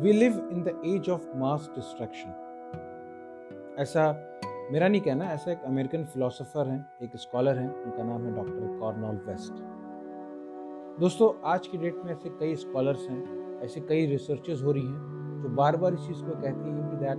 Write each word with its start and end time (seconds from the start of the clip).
We 0.00 0.12
live 0.12 0.36
in 0.52 0.62
the 0.62 0.72
age 0.86 1.08
of 1.10 1.22
mass 1.36 1.68
distraction 1.74 2.34
ऐसा 3.78 4.02
मेरा 4.72 4.88
नहीं 4.88 5.00
कहना, 5.00 5.24
ऐसा 5.24 5.50
एक 5.52 5.62
अमेरिकन 5.64 6.04
फिलोसोफर 6.04 6.68
हैं, 6.68 6.86
एक 7.02 7.16
स्कॉलर 7.16 7.58
हैं, 7.58 7.68
उनका 7.74 8.02
नाम 8.02 8.26
है 8.26 8.34
डॉक्टर 8.34 8.78
कॉर्नॉल 8.80 9.16
वेस्ट 9.26 9.62
दोस्तों, 11.00 11.32
आज 11.44 11.66
की 11.66 11.78
डेट 11.78 11.96
में 12.04 12.12
ऐसे 12.12 12.28
कई 12.30 12.54
स्कॉलर्स 12.56 13.08
हैं, 13.08 13.60
ऐसे 13.64 13.80
कई 13.80 14.06
रिसर्चेस 14.06 14.62
हो 14.62 14.72
रही 14.72 14.82
हैं, 14.82 15.42
जो 15.42 15.48
बार 15.56 15.76
बार 15.76 15.94
इस 15.94 16.06
चीज़ 16.06 16.22
को 16.24 16.32
कहती 16.32 16.70
हैं 16.70 16.90
कि 16.90 16.96
that 16.96 17.18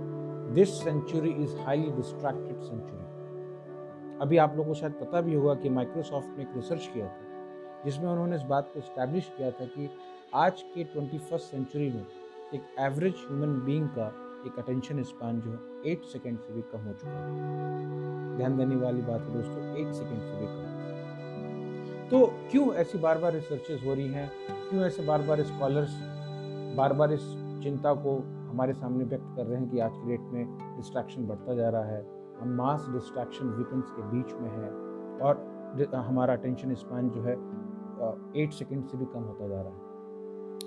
this 0.54 0.72
century 0.84 1.32
is 1.44 1.56
highly 1.56 1.90
distracted 1.90 2.60
century 2.60 4.18
अभी 4.20 4.36
आप 4.36 4.56
लोगों 4.56 4.68
को 4.68 4.74
शायद 4.74 4.92
पता 4.92 5.20
भी 5.20 5.34
होगा 5.34 5.54
कि 5.54 5.68
माइक्रोसॉफ्ट 5.70 6.36
ने 6.36 6.42
एक 6.42 6.56
रिसर्च 6.56 6.90
किया 6.94 7.06
था, 7.06 7.82
जिसमें 7.84 8.08
उन्होंने 8.08 8.36
इस 8.36 8.42
बात 8.48 8.70
को 8.74 8.78
इस्टेब्लिश 8.78 9.30
किया 9.36 9.50
था 9.50 9.64
कि 9.66 9.90
आज 10.34 10.62
के 10.74 10.84
ट्वेंटी 10.84 11.20
सेंचुरी 11.32 11.90
में 11.92 12.04
एक 12.54 12.62
एवरेज 12.80 13.14
ह्यूमन 13.18 13.52
बीइंग 13.64 13.88
का 13.88 14.06
एक 14.46 14.58
अटेंशन 14.58 15.02
स्पान 15.02 15.40
जो 15.40 15.50
है 15.50 15.90
एट 15.90 16.04
सेकेंड 16.04 16.38
से 16.38 16.52
भी 16.52 16.62
कम 16.70 16.86
हो 16.86 16.92
चुका 16.92 17.10
है। 17.10 18.36
ध्यान 18.36 18.56
देने 18.56 18.76
वाली 18.76 19.02
बात 19.02 19.20
है 19.20 19.34
दोस्तों 19.34 19.76
एट 19.80 19.92
सेकेंड 19.94 20.20
से 20.20 20.38
भी 20.38 20.46
कम। 20.46 22.08
तो 22.10 22.26
क्यों 22.50 22.72
ऐसी 22.74 22.98
बार 22.98 23.18
बार 23.18 23.32
रिसर्चेज 23.32 23.84
हो 23.86 23.94
रही 23.94 24.08
हैं? 24.08 24.30
क्यों 24.70 24.82
ऐसे 24.84 25.02
बार 25.06 25.22
बार 25.22 25.42
स्कॉलर्स 25.42 25.98
बार 26.76 26.92
बार 26.92 27.12
इस 27.12 27.26
चिंता 27.62 27.92
को 28.04 28.16
हमारे 28.48 28.72
सामने 28.72 29.04
व्यक्त 29.04 29.28
कर 29.36 29.46
रहे 29.46 29.58
हैं 29.60 29.68
कि 29.70 29.78
आज 29.78 29.92
की 29.94 30.08
डेट 30.08 30.32
में 30.32 30.76
डिस्ट्रैक्शन 30.76 31.26
बढ़ता 31.26 31.54
जा 31.54 31.68
रहा 31.68 31.84
है, 31.84 32.00
हम 32.40 32.54
मास 32.56 32.86
डिस्ट्रैक्शन 32.92 33.50
वीकेंड्स 33.58 33.90
के 33.90 34.02
बीच 34.10 34.32
में 34.40 34.50
है 34.50 34.70
और 35.20 35.94
हमारा 35.96 36.34
अटेंशन 36.34 36.74
स्पान 36.74 37.10
जो 37.10 37.22
है 37.22 37.36
एट 38.42 38.52
सेकेंड 38.52 38.84
से 38.84 38.98
भी 38.98 39.04
कम 39.04 39.22
होता 39.22 39.48
जा 39.48 39.60
रहा 39.62 39.72
है। 39.72 39.88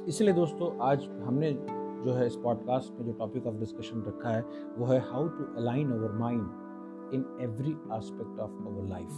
इसलिए 0.07 0.33
दोस्तों, 0.33 0.69
आज 0.81 1.03
हमने 1.23 1.51
जो 2.05 2.13
है 2.13 2.25
इस 2.27 2.35
पॉडकास्ट 2.35 2.99
में 2.99 3.05
जो 3.05 3.11
टॉपिक 3.19 3.45
ऑफ़ 3.47 3.55
डिस्कशन 3.55 4.03
रखा 4.07 4.29
है, 4.29 4.41
वो 4.77 4.85
है 4.85 4.99
how 5.01 5.27
to 5.27 5.43
align 5.57 5.91
our 5.91 6.11
mind 6.19 7.13
in 7.13 7.25
every 7.41 7.71
aspect 7.97 8.39
of 8.39 8.51
our 8.67 8.87
life 8.89 9.09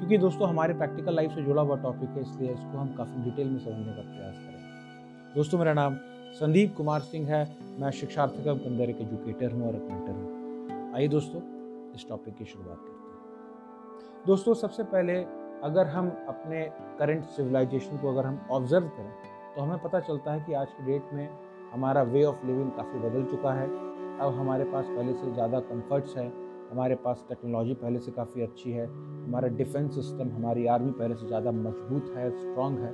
क्योंकि 0.00 0.18
दोस्तों, 0.18 0.48
हमारे 0.48 0.74
प्रैक्टिकल 0.74 1.14
लाइफ 1.14 1.32
से 1.32 1.42
जुड़ा 1.42 1.62
हुआ 1.62 1.76
टॉपिक 1.76 2.08
है, 2.08 2.20
इसलिए 2.20 2.52
इसको 2.52 2.78
हम 2.78 2.94
काफ़ी 2.96 3.22
डिटेल 3.24 3.50
में 3.50 3.58
समझने 3.58 3.92
का 3.92 4.02
प्रयास 4.02 4.34
करें 4.36 5.34
दोस्तों, 5.34 5.58
मेरा 5.58 5.72
नाम 5.72 5.96
संदीप 6.34 6.74
कुमार 6.76 7.00
सिंह 7.02 7.28
है। 7.28 7.44
मैं 7.80 7.90
शिक्षार्थी 7.90 8.44
का 8.44 8.52
अंदर 8.52 8.90
एक 8.90 9.00
एजुकेटर 9.00 9.52
हूँ 9.52 9.66
और 9.68 9.76
एक 9.76 9.82
मेंटर 9.82 10.12
हूँ। 10.12 10.94
आइए 10.94 11.08
दोस्तों, 11.08 11.40
इस 11.94 12.08
टॉपिक 12.08 12.36
की 12.36 12.44
शुरुआत 12.44 12.78
करते 12.78 12.90
हैं। 12.90 14.26
दोस्तों, 14.26 14.54
सबसे 14.54 14.82
पहले 14.84 15.22
अगर 15.64 15.86
हम 15.86 16.08
अपने 16.28 16.64
करंट 16.98 17.24
सिविलाइजेशन 17.30 17.96
को 17.96 18.12
अगर 18.12 18.26
हम 18.26 18.40
ऑब्ज़र्व 18.50 18.86
करें 18.88 19.12
तो 19.56 19.62
हमें 19.62 19.78
पता 19.82 20.00
चलता 20.00 20.32
है 20.32 20.40
कि 20.40 20.52
आज 20.54 20.72
की 20.72 20.84
डेट 20.84 21.12
में 21.14 21.28
हमारा 21.72 22.02
वे 22.04 22.24
ऑफ़ 22.24 22.46
लिविंग 22.46 22.70
काफ़ी 22.72 22.98
बदल 23.00 23.24
चुका 23.30 23.52
है। 23.52 23.66
अब 24.18 24.34
हमारे 24.34 24.64
पास 24.64 24.86
पहले 24.86 25.12
से 25.12 25.32
ज़्यादा 25.32 25.60
कंफर्ट्स 25.62 26.16
हैं, 26.16 26.32
हमारे 26.70 26.94
पास 26.96 27.24
टेक्नोलॉजी 27.28 27.74
पहले 27.74 27.98
से 27.98 28.12
काफ़ी 28.12 28.42
अच्छी 28.42 28.72
है, 28.72 28.86
हमारा 28.86 29.48
डिफेंस 29.56 29.94
सिस्टम 29.94 30.30
हमारी 30.30 30.66
आर्मी 30.68 30.90
पहले 30.92 31.14
से 31.14 31.26
ज़्यादा 31.26 31.52
मज़बूत 31.52 32.12
है 32.16 32.30
स्ट्रॉन्ग 32.32 32.78
है, 32.78 32.92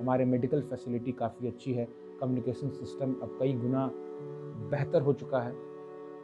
हमारे 0.00 0.24
मेडिकल 0.24 0.62
फैसिलिटी 0.62 1.12
काफ़ी 1.14 1.48
अच्छी 1.48 1.72
है 1.74 1.88
कम्युनिकेशन 2.20 2.70
सिस्टम 2.70 3.14
अब 3.22 3.36
कई 3.40 3.52
गुना 3.54 3.90
बेहतर 4.70 5.02
हो 5.02 5.12
चुका 5.14 5.40
है। 5.40 5.52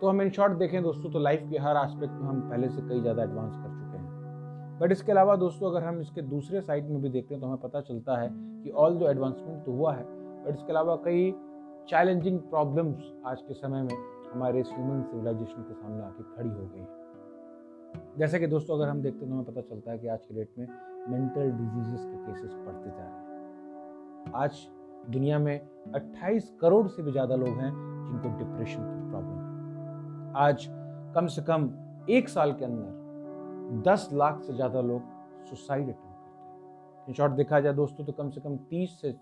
तो 0.00 0.08
हम 0.08 0.22
इन 0.22 0.30
शॉर्ट 0.30 0.52
देखें 0.58 0.82
दोस्तों 0.82 1.10
तो 1.10 1.18
लाइफ 1.18 1.46
के 1.50 1.58
हर 1.58 1.76
एस्पेक्ट 1.76 2.12
में 2.12 2.28
हम 2.28 2.40
पहले 2.50 2.68
से 2.68 2.88
कई 2.88 3.00
ज़्यादा 3.00 3.22
एडवांस 3.22 3.56
कर 3.56 3.68
चुके 3.70 3.98
हैं। 3.98 4.78
बट 4.80 4.92
इसके 4.92 5.12
अलावा 5.12 5.36
दोस्तों, 5.36 5.70
अगर 5.70 5.84
हम 5.84 6.00
इसके 6.00 6.22
दूसरे 6.22 6.60
साइड 6.60 6.88
में 6.90 7.02
भी 7.02 7.08
देखते 7.08 7.34
हैं 7.34 7.40
तो 7.40 7.46
हमें 7.46 7.60
पता 7.60 7.80
चलता 7.80 8.20
है 8.20 8.28
कि 8.64 8.70
ऑल 8.70 8.96
जो 8.98 9.08
एडवांसमेंट 9.10 9.64
तो 9.64 9.72
हुआ 9.72 9.92
है 9.94 10.04
बट 10.44 10.54
इसके 10.54 10.72
अलावा 10.72 10.96
कई 11.04 11.30
चैलेंजिंग 11.88 12.38
प्रॉब्लम्स 12.40 13.12
आज 13.26 13.42
के 13.42 13.54
समय 13.54 13.82
में 13.82 13.94
हमारे 14.32 14.60
इस 14.60 14.68
ह्यूमन 14.72 15.02
सिविलाइजेशन 15.02 15.62
के 15.62 15.74
सामने 15.74 16.04
आके 16.04 16.22
खड़ी 16.36 16.48
हो 16.48 16.66
गई 16.66 16.80
हैं। 16.80 17.00
जैसे 18.18 18.38
कि 18.38 18.46
दोस्तों, 18.46 18.76
अगर 18.76 18.88
हम 18.88 19.02
देखते 19.02 19.24
हैं 19.24 19.28
तो 19.28 19.34
हमें 19.34 19.44
पता 19.44 19.60
चलता 19.60 19.90
है 19.90 19.98
कि 19.98 20.08
आज 20.08 20.24
के 20.26 20.34
डेट 20.34 20.50
में 20.58 20.66
मेंटल 21.08 21.50
डिजीजेस 21.50 22.04
के 22.04 22.16
केसेस 22.26 22.52
बढ़ते 22.66 22.90
जा 22.90 23.02
रहे 23.02 23.06
हैं। 23.06 24.32
आज 24.34 24.66
दुनिया 25.10 25.38
में 25.38 25.60
28 25.94 26.50
करोड़ 26.60 26.86
से 26.88 27.02
भी 27.02 27.12
ज़्यादा 27.12 27.36
लोग 27.36 27.58
हैं 27.58 27.70
जिनको 27.72 28.38
डिप्रेशन 28.38 28.82
की 28.82 29.10
प्रॉब्लम 29.10 29.38
है। 29.38 30.32
आज 30.46 30.66
कम 31.14 31.26
से 31.26 31.42
कम 31.42 31.70
एक 32.10 32.28
साल 32.28 32.52
के 32.52 32.64
अंदर 32.64 33.82
10 33.84 34.08
लाख 34.12 34.40
से 34.42 34.54
ज़्यादा 34.54 34.80
लोग 34.82 35.02
सुसाइड 35.50 35.84
अटेम्प्ट 35.84 36.11
इन 37.08 37.14
शॉर्ट 37.14 37.32
देखा 37.32 37.60
जाए 37.60 37.72
दोस्तों 37.72 38.04
तो 38.04 38.12
कम 38.12 38.30
से 38.30 38.40
कम 38.40 38.56
30 38.72 38.90
से 39.00 39.12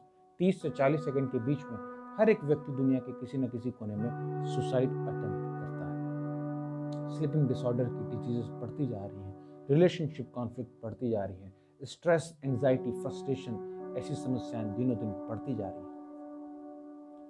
30 0.40 0.60
से 0.62 0.70
40 0.70 1.04
सेकंड 1.04 1.30
के 1.32 1.38
बीच 1.38 1.64
में 1.64 1.78
हर 2.18 2.30
एक 2.30 2.44
व्यक्ति 2.44 2.72
दुनिया 2.72 2.98
के 3.00 3.12
किसी 3.12 3.38
न 3.38 3.48
किसी 3.48 3.70
कोने 3.70 3.96
में 3.96 4.44
सुसाइड 4.46 4.90
अटेम्प्ट 4.90 5.44
करता 5.60 5.86
है। 5.86 7.16
स्लीपिंग 7.16 7.48
डिसऑर्डर 7.48 7.84
की 7.84 8.04
डिजीजेस 8.10 8.48
बढ़ती 8.50 8.86
जा 8.86 9.04
रही 9.06 9.22
हैं 9.22 9.66
रिलेशनशिप 9.70 10.30
कॉन्फ्लिक्ट 10.34 10.70
बढ़ती 10.82 11.10
जा 11.10 11.24
रही 11.24 11.42
है 11.42 11.52
स्ट्रेस 11.86 12.34
एंजाइटी 12.44 12.92
फ्रस्ट्रेशन 12.92 13.94
ऐसी 13.98 14.14
समस्याएँ 14.14 14.74
दिनों 14.76 14.96
दिन 14.96 15.10
बढ़ती 15.28 15.54
जा 15.54 15.68
रही 15.68 15.80
हैं। 15.80 15.88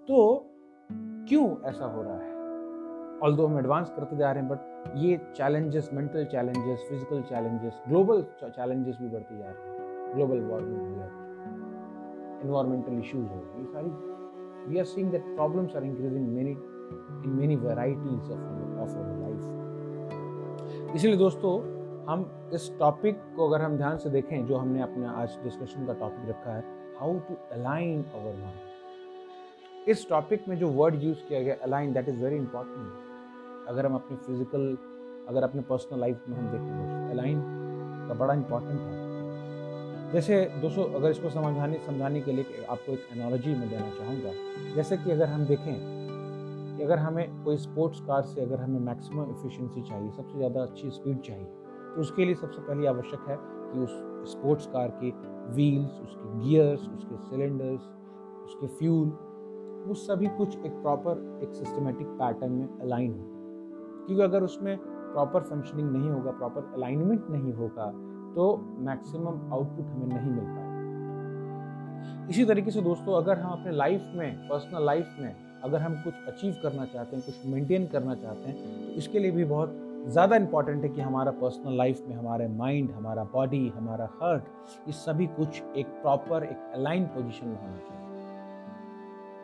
तो 0.08 0.46
क्यों 1.28 1.46
ऐसा 1.68 1.86
हो 1.86 2.02
रहा 2.02 2.16
है? 2.16 2.28
ऑल 3.22 3.40
हम 3.40 3.58
एडवांस 3.58 3.90
करते 3.90 4.16
जा 4.16 4.32
रहे 4.32 4.42
हैं 4.42 4.50
बट 4.50 4.96
ये 4.96 5.16
challenges 5.36 5.90
mental 5.92 6.24
challenges 6.24 6.86
physical 6.88 7.22
challenges 7.22 7.82
global 7.88 8.22
challenges 8.42 8.96
भी 9.00 9.08
बढ़ती 9.08 9.38
जा 9.38 9.50
रही 9.50 9.68
हैं। 9.68 9.69
ग्लोबल 10.14 10.40
वार्मिंग 10.50 10.78
हो 10.78 10.86
गया 10.86 11.08
इन्वायरमेंटल 12.44 12.98
इश्यूज़ 12.98 13.28
हो 13.28 13.40
ये 13.58 13.64
सारी 13.72 13.90
we 14.70 14.78
are 14.78 14.84
seeing 14.84 15.10
that 15.10 15.24
problems 15.34 15.76
are 15.76 15.84
increasing 15.84 16.28
many 16.34 16.50
in 17.24 17.30
many 17.40 17.56
varieties 17.56 18.30
of 18.30 18.44
of 18.82 18.96
our 18.98 19.16
life 19.20 20.94
इसलिए 20.94 21.16
दोस्तों, 21.16 21.52
हम 22.06 22.24
इस 22.54 22.70
टॉपिक 22.78 23.18
को 23.36 23.48
अगर 23.48 23.62
हम 23.62 23.76
ध्यान 23.76 23.98
से 23.98 24.10
देखें, 24.10 24.46
जो 24.46 24.56
हमने 24.56 24.82
अपने 24.82 25.06
आज 25.06 25.38
डिस्कशन 25.42 25.86
का 25.86 25.92
टॉपिक 26.00 26.28
रखा 26.28 26.54
है 26.54 26.62
how 27.00 27.18
to 27.28 27.34
align 27.52 28.02
our 28.02 28.34
mind 28.36 29.88
इस 29.88 30.08
टॉपिक 30.08 30.48
में 30.48 30.56
जो 30.58 30.68
वर्ड 30.70 31.02
यूज़ 31.02 31.18
किया 31.28 31.42
गया 31.42 31.54
align 31.62 31.92
that 31.92 32.08
is 32.08 32.16
very 32.22 32.36
important 32.36 33.68
अगर 33.68 33.86
हम 33.86 33.94
अपने 33.94 34.16
फ़िज़िकल 34.16 34.66
अगर 35.28 35.42
अपने 35.42 35.62
पर्सनल 35.70 36.00
लाइफ 36.00 36.24
में 36.28 36.36
हम 36.36 36.46
देखें 36.48 37.10
अलाइन 37.10 37.42
का 38.08 38.14
बड़ा 38.14 38.34
इंपॉर्टेंट 38.34 38.80
है। 38.80 38.99
जैसे 40.12 40.36
दोस्तों, 40.62 40.84
अगर 40.94 41.10
इसको 41.10 41.30
समझाने 41.30 41.78
समझाने 41.86 42.20
के 42.20 42.32
लिए 42.32 42.64
आपको 42.70 42.92
एक 42.92 43.06
एनोलॉजी 43.12 43.54
में 43.54 43.68
देना 43.68 43.90
चाहूँगा। 43.90 44.32
जैसे 44.74 44.96
कि 44.96 45.10
अगर 45.10 45.28
हम 45.28 45.44
देखें 45.46 45.74
कि 46.76 46.82
अगर 46.84 46.98
हमें 46.98 47.44
कोई 47.44 47.56
स्पोर्ट्स 47.58 48.00
कार 48.00 48.22
से 48.22 48.40
अगर 48.40 48.60
हमें 48.60 48.80
मैक्सिमम 48.80 49.30
एफिशिएंसी 49.30 49.82
चाहिए, 49.82 50.10
सबसे 50.10 50.36
ज़्यादा 50.38 50.62
अच्छी 50.62 50.90
स्पीड 50.90 51.20
चाहिए 51.20 51.44
तो 51.44 52.00
उसके 52.00 52.24
लिए 52.24 52.34
सबसे 52.34 52.62
पहले 52.62 52.86
आवश्यक 52.86 53.28
है 53.28 53.36
कि 53.38 53.78
उस 53.78 53.90
स्पोर्ट्स 54.32 54.66
कार 54.66 54.98
के 55.02 55.10
व्हील्स 55.54 56.00
उसके 56.00 56.38
गियर्स 56.40 56.88
उसके 56.88 57.16
सिलेंडर्स 57.30 57.88
उसके 58.44 58.66
फ्यूल 58.78 59.08
वो 59.86 59.94
सभी 59.96 60.26
कुछ 60.36 60.56
एक 60.56 60.72
प्रॉपर 60.82 61.40
एक 61.42 61.54
सिस्टमेटिक 61.54 62.06
पैटर्न 62.18 62.52
में 62.52 62.78
अलाइन 62.80 63.12
हो। 63.12 63.24
क्योंकि 64.06 64.22
अगर 64.22 64.42
उसमें 64.42 64.76
प्रॉपर 64.80 65.42
फंक्शनिंग 65.42 65.90
नहीं 65.90 66.10
होगा 66.10 66.30
प्रॉपर 66.32 66.72
अलाइनमेंट 66.74 67.30
नहीं 67.30 67.52
होगा 67.54 67.92
तो 68.34 68.56
मैक्सिमम 68.80 69.52
आउटपुट 69.52 69.86
हमें 69.86 70.06
नहीं 70.08 70.30
मिल 70.30 70.44
पाएगा। 70.46 70.68
इसी 72.30 72.44
तरीके 72.44 72.70
से 72.70 72.80
दोस्तों, 72.82 73.14
अगर 73.14 73.38
हम 73.38 73.50
अपने 73.52 73.72
लाइफ 73.72 74.02
में 74.16 74.48
पर्सनल 74.48 74.84
लाइफ 74.86 75.16
में, 75.20 75.34
अगर 75.64 75.80
हम 75.80 75.94
कुछ 76.02 76.14
अचीव 76.28 76.56
करना 76.62 76.84
चाहते 76.86 77.16
हैं, 77.16 77.24
कुछ 77.24 77.46
मेंटेन 77.46 77.86
करना 77.88 78.14
चाहते 78.16 78.48
हैं 78.48 78.56
तो 78.84 78.98
इसके 78.98 79.18
लिए 79.18 79.30
भी 79.30 79.44
बहुत 79.46 79.74
ज़्यादा 80.06 80.36
इंपॉर्टेंट 80.36 80.82
है 80.82 80.88
कि 80.88 81.00
हमारा 81.00 81.30
पर्सनल 81.40 81.76
लाइफ 81.76 82.02
में, 82.08 82.14
हमारे 82.16 82.46
माइंड 82.50 82.90
हमारा 82.90 83.24
बॉडी 83.32 83.68
हमारा 83.68 84.08
हार्ट 84.20 84.42
ये 84.86 84.92
सभी 84.94 85.26
कुछ 85.38 85.62
एक 85.76 85.86
प्रॉपर 86.02 86.44
एक 86.44 86.70
अलाइन 86.74 87.04
पोजिशन 87.06 87.46
में 87.48 87.56
होना 87.56 87.76
चाहिए। 87.78 87.98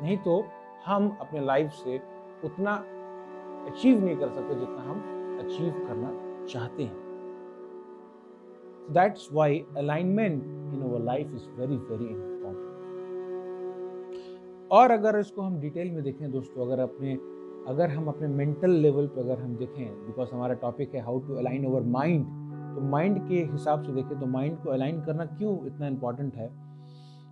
नहीं 0.03 0.17
तो 0.19 0.45
हम 0.87 1.17
अपने 1.21 1.41
लाइफ 1.41 1.73
से 1.75 2.01
उतना 2.45 2.75
अचीव 3.69 4.05
नहीं 4.05 4.17
कर 4.17 4.29
सकते 4.29 4.55
जितना 4.55 4.83
हम 4.83 4.99
अचीव 5.41 5.73
करना 5.89 6.11
चाहते 6.47 6.83
हैं। 6.83 7.06
That's 8.95 9.31
why 9.33 9.65
alignment 9.77 10.43
in 10.73 10.83
our 10.83 10.99
life 11.01 11.31
is 11.35 11.47
very 11.59 11.79
very 11.89 12.09
important. 12.11 12.65
और 14.71 14.91
अगर 14.91 15.19
इसको 15.19 15.43
हम 15.43 15.59
डिटेल 15.61 15.91
में 15.91 16.03
देखें 16.03 16.31
दोस्तों, 16.31 16.67
अगर 16.67 16.81
अपने, 16.81 17.13
अगर 17.69 17.91
हम 17.91 18.09
अपने 18.09 18.29
मेंटल 18.29 18.71
लेवल 18.71 19.07
पर 19.07 19.21
अगर 19.21 19.39
हम 19.39 19.57
देखें 19.57 20.07
बिकॉज़ 20.07 20.29
हमारा 20.33 20.55
टॉपिक 20.55 20.95
है 20.95 21.01
how 21.01 21.19
to 21.19 21.35
align 21.35 21.65
our 21.65 21.83
mind 21.83 22.25
तो 22.77 22.81
माइंड 22.81 23.29
के 23.29 23.43
हिसाब 23.53 23.83
से 23.83 23.93
देखें 23.93 24.21
तो 24.21 24.27
माइंड 24.27 24.59
को 24.59 24.71
अलाइन 24.71 25.01
करना 25.01 25.25
क्यों 25.25 25.67
इतना 25.67 25.87
इंपॉर्टेंट 25.87 26.35
है? 26.35 26.51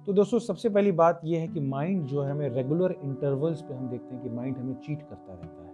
तो 0.07 0.13
दोस्तों, 0.13 0.39
सबसे 0.39 0.69
पहली 0.69 0.93
बात 0.93 1.21
यह 1.25 1.41
है 1.41 1.49
कि 1.49 1.61
माइंड 1.61 2.05
जो 2.05 2.23
है 2.23 2.31
हमें 2.31 2.49
रेगुलर 2.49 2.97
इंटरवल्स 3.03 3.63
पे 3.63 3.75
हम 3.75 3.89
देखते 3.89 4.15
हैं 4.15 4.23
कि 4.23 4.31
माइंड 4.31 4.57
हमें 4.57 4.75
चीट 4.75 5.03
करता 5.03 5.35
रहता 5.35 5.67
है। 5.67 5.73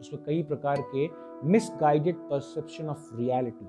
उसमें 0.00 0.22
कई 0.24 0.42
प्रकार 0.42 0.76
के 0.94 1.08
misguided 1.48 2.16
perception 2.16 2.88
of 2.88 3.16
reality 3.16 3.66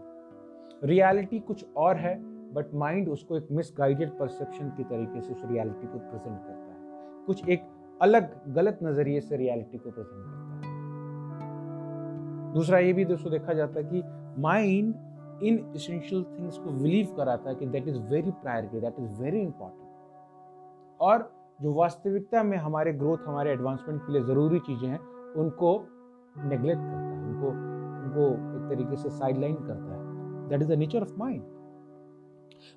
reality 0.84 1.40
कुछ 1.40 1.66
और 1.78 1.96
है 1.96 2.16
बट 2.54 2.74
माइंड 2.74 3.10
उसको 3.10 3.38
एक 3.38 3.48
मिसगाइडेड 3.52 4.10
परसेप्शन 4.10 4.70
की 4.70 4.84
तरीके 4.84 5.22
से 5.22 5.34
उस 5.34 5.42
रियलिटी 5.46 5.88
को 5.88 6.00
प्रेजेंट 6.00 6.38
करता 6.38 6.72
है। 6.74 7.26
कुछ 7.26 7.50
एक 7.50 7.64
अलग 8.02 8.54
गलत 8.54 8.80
नज़रिए 8.84 9.22
से 9.22 9.38
रियलिटी 9.38 9.78
को 9.78 9.92
प्रेजेंट 9.92 10.24
करता 10.24 10.68
है। 10.68 12.54
दूसरा 12.54 12.80
ये 12.80 12.94
भी 12.94 13.06
दोस्तों 13.06 13.32
देखा 13.32 13.54
जाता 13.54 13.80
है 13.80 13.86
कि 13.86 14.04
माइंड 14.42 14.94
इन 15.44 15.72
इसेंशियल 15.76 16.24
थिंग्स 16.24 16.58
को 16.58 16.72
बिलीव 16.72 17.14
कराता 17.18 17.50
है 17.50 17.56
कि 17.56 17.66
that 17.66 17.88
is 17.88 18.00
very 18.00 18.32
priority 18.32 18.80
that 18.80 18.96
is 19.00 19.22
very 19.22 19.42
important 19.42 19.88
और 21.02 21.32
जो 21.62 21.74
वास्तविकता 21.74 22.44
में 22.44 22.58
हमारे 22.58 22.94
ग्रोथ 22.94 23.18
हमारे 23.28 23.52
एडवांसमेंट 23.52 24.02
के 24.02 24.14
लिए 24.14 24.22
ज़रूरी 24.22 24.60
चीज़ें 24.60 24.90
हैं, 24.90 25.00
उनको 25.34 25.88
नेग्लेक्ट 26.38 26.82
करता 26.82 27.00
है, 27.00 27.24
उनको 27.24 27.48
उनको 28.04 28.24
एक 28.58 28.70
तरीके 28.70 28.96
से 28.96 29.10
साइडलाइन 29.10 29.56
करता 29.56 29.89
है। 29.89 29.89
That 30.50 30.62
is 30.62 30.70
the 30.70 30.78
nature 30.80 31.02
of 31.02 31.14
mind 31.20 31.42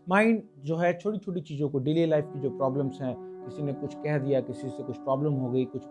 mind 0.09 0.43
जो 0.65 0.77
है 0.77 0.93
छोटी 0.99 1.19
छोटी 1.19 1.41
चीज़ों 1.41 1.69
को 1.69 1.79
डेली 1.81 2.07
लाइफ 2.07 2.25
की 2.33 2.41
जो 2.41 2.51
प्रॉब्लम्स 2.51 3.01
हैं, 3.03 3.15
किसी 3.45 3.63
ने 3.63 3.73
कुछ 3.75 3.95
कह 3.97 4.19
दिया, 4.19 4.41
किसी 4.43 4.69
से 4.69 4.83
कुछ 4.83 4.97
प्रॉब्लम 4.99 5.33
हो 5.35 5.51
गई, 5.51 5.65
कुछ 5.65 5.83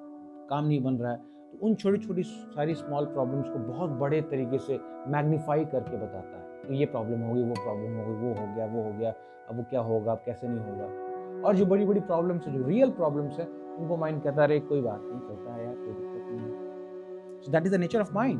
काम 0.49 0.65
नहीं 0.65 0.81
बन 0.83 0.95
रहा 0.95 1.11
है 1.11 1.17
तो 1.51 1.65
उन 1.67 1.75
छोटी 1.75 1.97
छोटी 1.97 2.23
सारी 2.23 2.73
स्मॉल 2.75 3.05
प्रॉब्लम्स 3.07 3.49
को 3.49 3.59
बहुत 3.61 3.89
बड़े 3.99 4.21
तरीके 4.21 4.57
से 4.59 4.79
मैग्नीफाई 5.07 5.65
करके 5.65 5.97
बताता 5.97 6.37
है 6.37 6.49
तो 6.61 6.73
ये 6.73 6.85
प्रॉब्लम 6.85 7.21
हो 7.21 7.33
गई, 7.33 7.43
वो 7.43 7.53
प्रॉब्लम 7.53 7.97
हो 7.97 8.05
गई, 8.05 8.13
वो 8.17 8.33
हो 8.35 8.55
गया, 8.55 8.65
वो 8.65 8.83
हो 8.83 8.97
गया, 8.99 9.13
अब 9.49 9.57
वो 9.57 9.63
क्या 9.69 9.81
होगा, 9.81 10.11
अब 10.11 10.21
कैसे 10.25 10.47
नहीं 10.47 10.59
होगा। 10.59 11.47
और 11.47 11.55
जो 11.55 11.65
बड़ी 11.65 11.85
बड़ी 11.85 11.99
प्रॉब्लम्स 12.01 12.47
है, 12.47 12.53
जो 12.53 12.65
रियल 12.67 12.89
प्रॉब्लम्स 12.91 13.39
है, 13.39 13.45
उनको 13.45 13.97
माइंड 13.97 14.21
कहता 14.23 14.45
रहे 14.45 14.59
कोई 14.59 14.81
बात 14.81 15.01
नहीं, 15.03 15.19
चलता 15.19 15.53
है 15.53 15.65
यार, 15.65 15.75
कोई 15.75 15.93
दिक्कत 15.93 16.27
नहीं 16.31 16.39
है। 16.41 17.41
So 17.41 17.51
that 17.51 17.65
is 17.65 17.75
the 17.75 17.79
nature 17.79 18.01
of 18.01 18.13
mind 18.13 18.39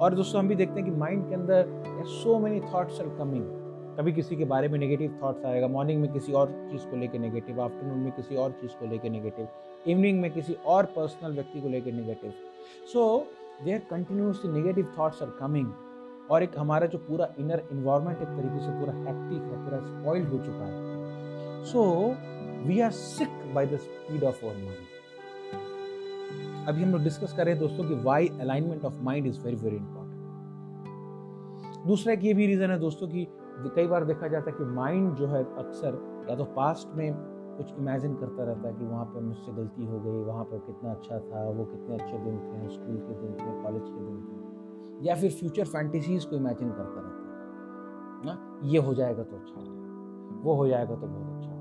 और 0.00 0.14
दोस्तों, 0.14 0.40
हम 0.40 0.48
भी 0.48 0.54
देखते 0.54 0.80
हैं 0.80 0.84
कि 0.84 0.96
माइंड 0.98 1.28
के 1.28 1.34
अंदर 1.34 2.04
so 2.12 2.38
many 2.38 2.60
thoughts 2.60 3.00
are 3.00 3.08
coming 3.18 3.44
कभी 3.98 4.12
किसी 4.12 4.36
के 4.36 4.44
बारे 4.44 4.68
में 4.68 4.78
नेगेटिव 4.78 5.18
थाट्स 5.22 5.44
आएगा 5.46 5.68
मॉर्निंग 5.68 6.00
में 6.00 6.12
किसी 6.12 6.32
और 6.32 6.50
चीज़ 6.70 6.86
को 6.86 6.96
लेकर 6.96 7.18
नेगेटिव 7.18 7.60
आफ्टरनून 7.62 7.98
में 7.98 8.10
किसी 8.12 8.36
और 8.36 8.50
चीज़ 8.60 8.72
को 8.72 8.86
लेकर 8.86 9.10
नेगेटिव 9.10 9.48
इवनिंग 9.86 10.20
में 10.20 10.30
किसी 10.30 10.56
और 10.66 10.84
पर्सनल 10.96 11.34
व्यक्ति 11.34 11.60
को 11.60 11.68
लेकर 11.68 11.92
negative 11.92 12.32
so 12.92 13.04
there 13.64 13.82
continuously 13.90 14.52
negative 14.52 14.92
thoughts 14.98 15.22
are 15.22 15.30
coming 15.40 15.72
और 16.30 16.42
एक 16.42 16.58
हमारा 16.58 16.86
जो 16.86 16.98
पूरा 16.98 17.28
इनर 17.38 17.62
इन्वायरमेंट 17.72 18.22
एक 18.22 18.28
तरीके 18.28 18.64
से 18.64 18.70
पूरा 18.80 18.92
हैप्टिक 18.92 19.42
है, 19.42 19.64
पूरा 19.64 19.78
स्पॉइल्ड 19.80 20.28
हो 20.28 20.38
चुका 20.38 20.64
है. 20.64 21.64
So 21.64 21.82
we 22.66 22.80
are 22.80 22.90
sick 22.90 23.54
by 23.54 23.66
the 23.66 23.76
speed 23.76 24.24
of 24.24 24.44
our 24.44 24.54
mind 24.54 24.93
अभी 26.68 26.82
हम 26.82 26.92
लोग 26.92 27.02
डिस्कस 27.02 27.32
कर 27.32 27.44
रहे 27.44 27.54
हैं 27.54 27.60
दोस्तों 27.60 27.84
कि 27.84 27.94
why 28.04 28.28
alignment 28.40 28.84
of 28.84 28.94
mind 29.02 29.26
is 29.26 29.40
very 29.40 29.56
very 29.56 29.76
important 29.76 30.22
दूसरा 31.86 32.12
एक 32.12 32.24
ये 32.24 32.34
भी 32.34 32.46
रीज़न 32.46 32.70
है 32.70 32.78
दोस्तों 32.78 33.08
कि 33.08 33.26
कई 33.74 33.86
बार 33.86 34.04
देखा 34.04 34.28
जाता 34.28 34.50
है 34.50 34.56
कि 34.58 34.64
माइंड 34.74 35.14
जो 35.14 35.26
है 35.26 35.42
अक्सर 35.58 35.98
या 36.30 36.36
तो 36.36 36.44
पास्ट 36.54 36.94
में 36.96 37.08
कुछ 37.56 37.72
इमेजिन 37.78 38.14
करता 38.14 38.44
रहता 38.44 38.68
है 38.68 38.74
कि 38.74 38.84
वहाँ 38.84 39.04
पर 39.04 39.20
मुझसे 39.20 39.52
गलती 39.52 39.86
हो 39.86 39.98
गई, 40.00 40.22
वहाँ 40.24 40.44
पर 40.44 40.58
कितना 40.58 40.90
अच्छा 40.90 41.18
था, 41.18 41.42
वो 41.48 41.64
कितने 41.64 41.94
अच्छे 41.94 42.18
दिन 42.18 42.38
थे 42.38 42.68
स्कूल 42.74 42.96
के 42.98 43.14
दिन 43.20 43.32
थे 43.34 43.50
कॉलेज 43.62 43.82
के 43.84 44.00
दिन 44.00 44.18
थे, 44.22 44.36
या 45.08 45.14
फिर 45.14 45.30
फ्यूचर 45.30 45.64
फैंटेसीज 45.66 46.24
को 46.24 46.36
इमेजिन 46.36 46.70
करता 46.70 47.00
रहता 47.00 47.20
है। 47.20 48.26
ना? 48.26 48.34
ये 48.64 48.78
हो 48.78 48.94
जाएगा 48.94 49.22
तो 49.22 49.36
अच्छा 49.36 49.60
वो 50.44 50.54
हो 50.54 50.66
जाएगा 50.68 50.94
तो 50.94 51.06
बहुत 51.06 51.28
अच्छा 51.34 51.52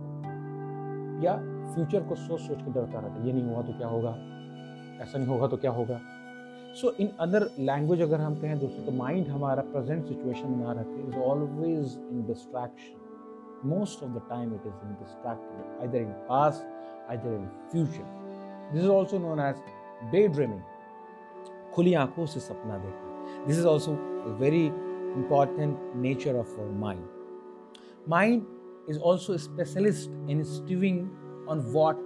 या 1.25 1.33
फ्यूचर 1.73 2.01
को 2.07 2.15
सोच 2.15 2.39
सोच 2.41 2.61
के 2.61 2.71
डरता 2.71 2.99
रहता 2.99 3.13
है, 3.13 3.27
ये 3.27 3.33
नहीं 3.33 3.47
हुआ 3.49 3.61
तो 3.61 3.73
क्या 3.77 3.87
होगा? 3.87 4.11
ऐसा 5.03 5.17
नहीं 5.17 5.27
होगा 5.27 5.47
तो 5.47 5.57
क्या 5.57 5.71
होगा? 5.71 5.99
सो 6.81 6.91
इन 6.99 7.09
अदर 7.21 7.49
लैंग्वेज 7.59 8.01
अगर 8.01 8.19
हम 8.19 8.35
कहें 8.41 8.59
दोस्तों 8.59 8.85
तो 8.85 8.91
माइंड 8.97 9.27
हमारा 9.27 9.61
प्रेजेंट 9.71 10.05
सिचुएशन 10.05 10.51
में 10.51 10.65
ना 10.65 10.71
रखे 10.79 11.01
is 11.07 11.17
always 11.23 11.97
in 12.11 12.23
distraction 12.27 13.69
most 13.69 14.03
of 14.03 14.11
the 14.11 14.21
time 14.29 14.53
it 14.55 14.67
is 14.67 14.87
in 14.87 14.93
distracted 15.01 15.81
either 15.81 15.97
in 15.97 16.11
past 16.29 16.63
either 17.09 17.33
in 17.33 17.47
future 17.71 18.71
this 18.73 18.83
is 18.83 18.89
also 18.89 19.19
known 19.19 19.39
as 19.39 19.55
day 20.11 20.27
dreaming 20.27 20.61
खुली 21.75 21.93
आँखों 21.93 22.25
से 22.25 22.39
सपना 22.39 22.77
देखना। 22.77 23.45
This 23.45 23.57
is 23.57 23.67
also 23.67 23.91
very 24.39 24.65
important 24.65 25.91
nature 25.95 26.35
of 26.35 26.59
our 26.59 26.71
mind 26.79 27.05
mind 28.09 28.41
is 28.89 28.99
also 28.99 29.37
specialist 29.37 30.29
in 30.29 30.43
stewing 30.53 30.99
on 31.49 31.59
what 31.73 32.01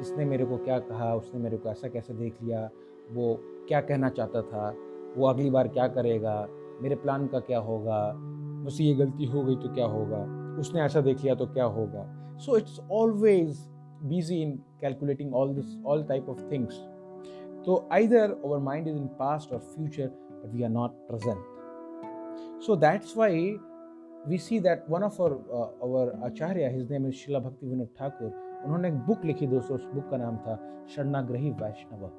इसने 0.00 0.24
मेरे 0.24 0.44
को 0.44 0.56
क्या 0.56 0.78
कहा? 0.78 1.14
उसने 1.14 1.40
मेरे 1.40 1.56
को 1.56 1.68
ऐसा 1.68 1.88
कैसे 1.88 2.14
देख 2.14 2.42
लिया? 2.42 2.70
वो 3.12 3.38
क्या 3.68 3.80
कहना 3.80 4.08
चाहता 4.08 4.42
था? 4.42 4.74
वो 5.16 5.26
अगली 5.26 5.50
बार 5.50 5.68
क्या 5.68 5.88
करेगा? 5.88 6.46
मेरे 6.82 6.94
प्लान 6.94 7.26
का 7.26 7.40
क्या 7.40 7.58
होगा? 7.58 8.12
मुझसे 8.64 8.84
ये 8.84 8.94
गलती 8.94 9.24
हो 9.24 9.44
गई 9.44 9.56
तो 9.56 9.74
क्या 9.74 9.86
होगा? 9.86 10.24
उसने 10.60 10.80
ऐसा 10.80 11.00
देख 11.00 11.22
लिया 11.22 11.34
तो 11.34 11.46
क्या 11.46 11.64
होगा? 11.64 12.04
So 12.38 12.56
it's 12.56 12.80
always 12.92 13.58
busy 14.04 14.42
in 14.42 14.56
calculating 14.80 15.34
all 15.34 15.54
this 15.54 15.84
all 15.86 16.04
type 16.04 16.28
of 16.28 16.50
things 16.50 16.80
तो 17.66 17.88
either 17.92 18.36
our 18.44 18.58
mind 18.58 18.88
is 18.88 18.96
in 18.96 19.06
past 19.06 19.52
और 19.52 19.58
future 19.58 20.06
but 20.06 20.54
we 20.54 20.62
are 20.62 20.70
not 20.70 20.90
present 20.90 22.62
so 22.62 22.76
that's 22.76 23.16
why 23.16 23.56
we 24.28 24.38
see 24.38 24.60
that 24.60 24.84
one 24.90 25.02
of 25.02 25.22
our 25.22 25.78
our 25.82 26.12
Acharya 26.24 26.68
his 26.68 26.90
name 26.92 27.06
is 27.06 27.14
Shila 27.14 27.38
Bhakti 27.38 27.66
Vinod 27.66 27.88
Thakur 27.98 28.43
उन्होंने 28.64 28.88
एक 28.88 28.94
book 29.06 29.24
लिखी 29.24 29.46
दोस्तों, 29.46 29.76
उस 29.76 29.88
book 29.94 30.08
का 30.10 30.16
नाम 30.16 30.36
था 30.36 30.58
शरणाग्रही 30.88 31.50
वैष्णव, 31.52 32.10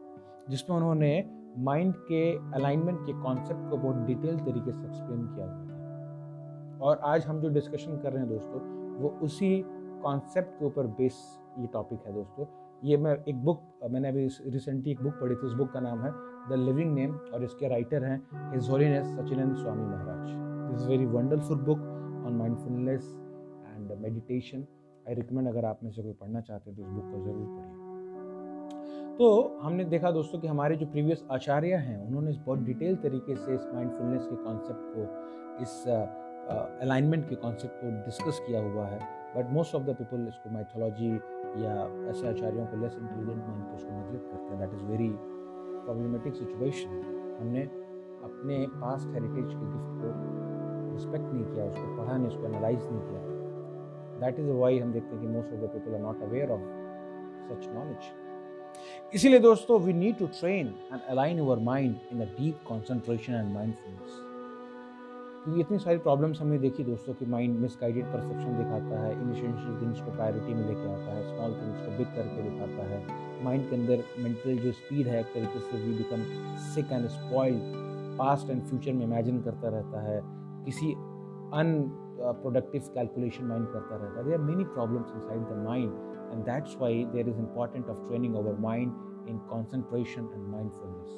जिसमें 0.49 0.75
उन्होंने 0.77 1.11
माइंड 1.59 1.93
के 2.07 2.21
अलाइनमेंट 2.55 2.99
के 3.05 3.13
कॉन्सेप्ट 3.21 3.69
को 3.69 3.77
बहुत 3.77 4.05
डिटेल 4.07 4.37
तरीके 4.39 4.71
से 4.71 4.85
एक्सप्लेन 4.85 5.25
किया 5.27 5.45
हुआ 5.45 5.55
था। 5.55 6.79
और 6.81 6.99
आज 7.05 7.25
हम 7.25 7.39
जो 7.41 7.49
डिस्कशन 7.49 7.97
कर 7.97 8.11
रहे 8.11 8.21
हैं 8.21 8.29
दोस्तों, 8.29 8.59
वो 9.01 9.09
उसी 9.23 9.63
कॉन्सेप्ट 10.03 10.59
के 10.59 10.65
ऊपर 10.65 10.87
बेस 10.97 11.21
ये 11.59 11.67
टॉपिक 11.73 11.99
है 12.07 12.13
दोस्तों। 12.13 12.45
ये 12.83 12.97
मैं 12.97 13.15
एक 13.23 13.43
बुक 13.43 13.61
मैंने 13.91 14.09
अभी 14.09 14.27
रिसेंटली 14.47 14.91
एक 14.91 15.01
बुक 15.03 15.13
पढ़ी 15.13 15.35
थी, 15.35 15.47
उस 15.47 15.53
बुक 15.53 15.71
का 15.71 15.79
नाम 15.79 16.01
है 16.01 16.11
द 16.49 16.59
लिविंग 16.59 16.93
नेम 16.93 17.13
और 17.33 17.43
इसके 17.43 17.67
राइटर 17.67 18.03
हैं 18.03 18.17
his 18.53 18.69
holiness 18.69 19.07
Sachinand 19.07 19.55
Swami 19.55 19.83
Maharaj 19.83 20.27
this 20.71 20.87
very 20.87 21.05
wonderful 21.05 21.57
book 21.59 21.79
on 22.27 22.35
mindfulness 22.37 23.13
and 23.67 23.91
meditation 24.01 24.65
I 25.07 25.13
recommend 25.15 25.47
अगर 25.47 25.65
आप 25.65 25.79
में 25.83 25.91
से 25.91 26.01
कोई 26.03 26.13
पढ़ना 26.13 26.41
चाहते 26.41 26.69
हैं 26.69 26.77
तो 26.77 26.83
इस 26.83 26.89
बुक 26.89 27.11
को 27.11 27.23
ज़रूर 27.23 27.47
पढ़िए। 27.47 27.83
तो 29.17 29.59
हमने 29.61 29.83
देखा 29.85 30.11
दोस्तों 30.11 30.39
कि 30.39 30.47
हमारे 30.47 30.75
जो 30.75 30.85
प्रीवियस 30.87 31.23
आचार्य 31.31 31.75
हैं, 31.77 31.97
उन्होंने 32.07 32.31
इस 32.31 32.37
बहुत 32.45 32.59
डिटेल 32.61 32.95
तरीके 33.03 33.35
से 33.35 33.53
इस 33.55 33.67
माइंडफुलनेस 33.73 34.25
के 34.25 34.35
कॉन्सेप्ट 34.43 34.83
को, 34.95 35.01
इस 35.63 35.87
अलाइनमेंट 36.81 37.29
के 37.29 37.35
कॉन्सेप्ट 37.35 37.75
को 37.75 37.91
डिस्कस 38.05 38.41
किया 38.47 38.61
हुआ 38.63 38.85
है। 38.87 38.99
But 39.35 39.51
most 39.53 39.75
of 39.75 39.83
the 39.83 39.95
people 39.95 40.27
इसको 40.27 40.49
माइथोलॉजी 40.53 41.11
या 41.63 41.75
ऐसे 42.09 42.27
आचार्यों 42.27 42.65
को 42.65 42.81
लेस 42.81 42.97
इंटेलिजेंट 43.01 43.39
मान 43.39 43.61
के 43.61 43.75
उसको 43.75 43.91
नेग्लेक्ट 43.91 44.31
करते 44.31 44.49
हैं। 44.49 44.59
That 44.59 44.73
is 44.73 44.83
very 44.85 45.09
problematic 45.85 46.35
situation 46.35 46.91
हमने 47.39 47.63
अपने 48.27 48.65
पास्ट 48.75 49.07
हेरिटेज 49.13 49.53
के 49.53 49.65
गिफ्ट 49.71 49.91
को 50.01 50.11
रिस्पेक्ट 50.93 51.33
नहीं 51.33 51.45
किया, 51.45 51.65
उसको 51.65 51.97
पढ़ा 51.97 52.17
नहीं, 52.17 52.27
उसको 52.27 52.45
एनालाइज 52.45 52.81
नहीं 52.81 53.01
किया। 53.01 53.34
दैट 54.19 54.39
इज़ 54.39 54.49
वाई 54.51 54.79
हम 54.79 54.93
देखते 54.93 55.15
हैं 55.15 55.21
कि 55.21 55.27
most 55.27 55.53
of 55.53 55.61
the 55.61 55.69
people 55.73 55.95
are 55.95 56.01
not 56.01 56.21
aware 56.23 56.51
of 56.51 56.61
such 57.49 57.67
knowledge 57.73 58.11
इसीलिए 59.13 59.39
दोस्तों 59.39 59.79
we 59.79 59.93
need 59.93 60.17
to 60.17 60.27
train 60.39 60.67
and 60.93 61.01
align 61.09 61.37
your 61.37 61.59
mind 61.59 61.95
in 62.11 62.21
a 62.21 62.25
deep 62.39 62.59
concentration 62.67 63.33
and 63.33 63.53
mindfulness 63.53 64.21
क्योंकि 65.43 65.61
इतनी 65.61 65.77
सारी 65.79 65.97
प्रॉब्लम्स 65.97 66.39
हमने 66.41 66.57
देखी 66.59 66.83
दोस्तों 66.83 67.13
कि 67.13 67.25
माइंड 67.25 67.59
मिसगाइडेड 67.59 68.05
परसेप्शन 68.05 68.57
दिखाता 68.57 69.01
है 69.01 69.11
इनिशियल 69.13 69.51
थिंग्स 69.81 69.99
को 70.01 70.11
प्रायोरिटी 70.11 70.53
में 70.53 70.61
लेके 70.67 70.87
आता 70.93 71.15
है 71.15 71.23
स्मॉल 71.25 71.51
थिंग्स 71.61 71.85
को 71.85 71.97
बिग 71.97 72.07
करके 72.15 72.49
दिखाता 72.49 72.87
है। 72.87 73.43
माइंड 73.43 73.69
के 73.69 73.75
अंदर 73.75 74.03
मेंटल 74.19 74.57
जो 74.57 74.71
स्पीड 74.71 75.07
है, 75.07 75.19
एक 75.19 75.25
तरीके 75.33 75.59
से 75.59 75.77
we 75.77 75.93
become 75.97 76.23
sick 76.73 76.91
and 76.91 77.07
spoiled 77.07 77.61
past 78.17 78.49
and 78.49 78.63
future 78.63 78.93
में 78.93 79.05
इमेजिन 79.05 79.41
करता 79.41 79.69
रहता 79.69 80.01
है। 80.01 80.19
किसी 80.65 80.91
unproductive 82.17 82.81
calculation 82.95 83.47
mind 83.47 83.67
karta 83.71 83.97
rehta. 84.03 84.23
There 84.25 84.35
are 84.35 84.45
many 84.51 84.65
problems 84.65 85.09
inside 85.11 85.47
the 85.49 85.55
mind, 85.55 85.93
and 86.31 86.45
that's 86.45 86.75
why 86.75 87.05
there 87.13 87.27
is 87.27 87.37
important 87.37 87.87
of 87.87 88.01
training 88.07 88.35
our 88.35 88.55
mind 88.57 88.93
in 89.27 89.39
concentration 89.49 90.27
and 90.33 90.47
mindfulness 90.47 91.09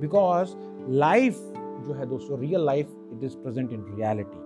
because 0.00 0.56
life 0.88 1.40
जो 1.86 1.94
है 1.94 2.06
दोस्तों 2.06 2.38
real 2.40 2.64
life 2.70 2.88
it 3.16 3.22
is 3.28 3.36
present 3.36 3.72
in 3.72 3.84
reality 3.84 4.40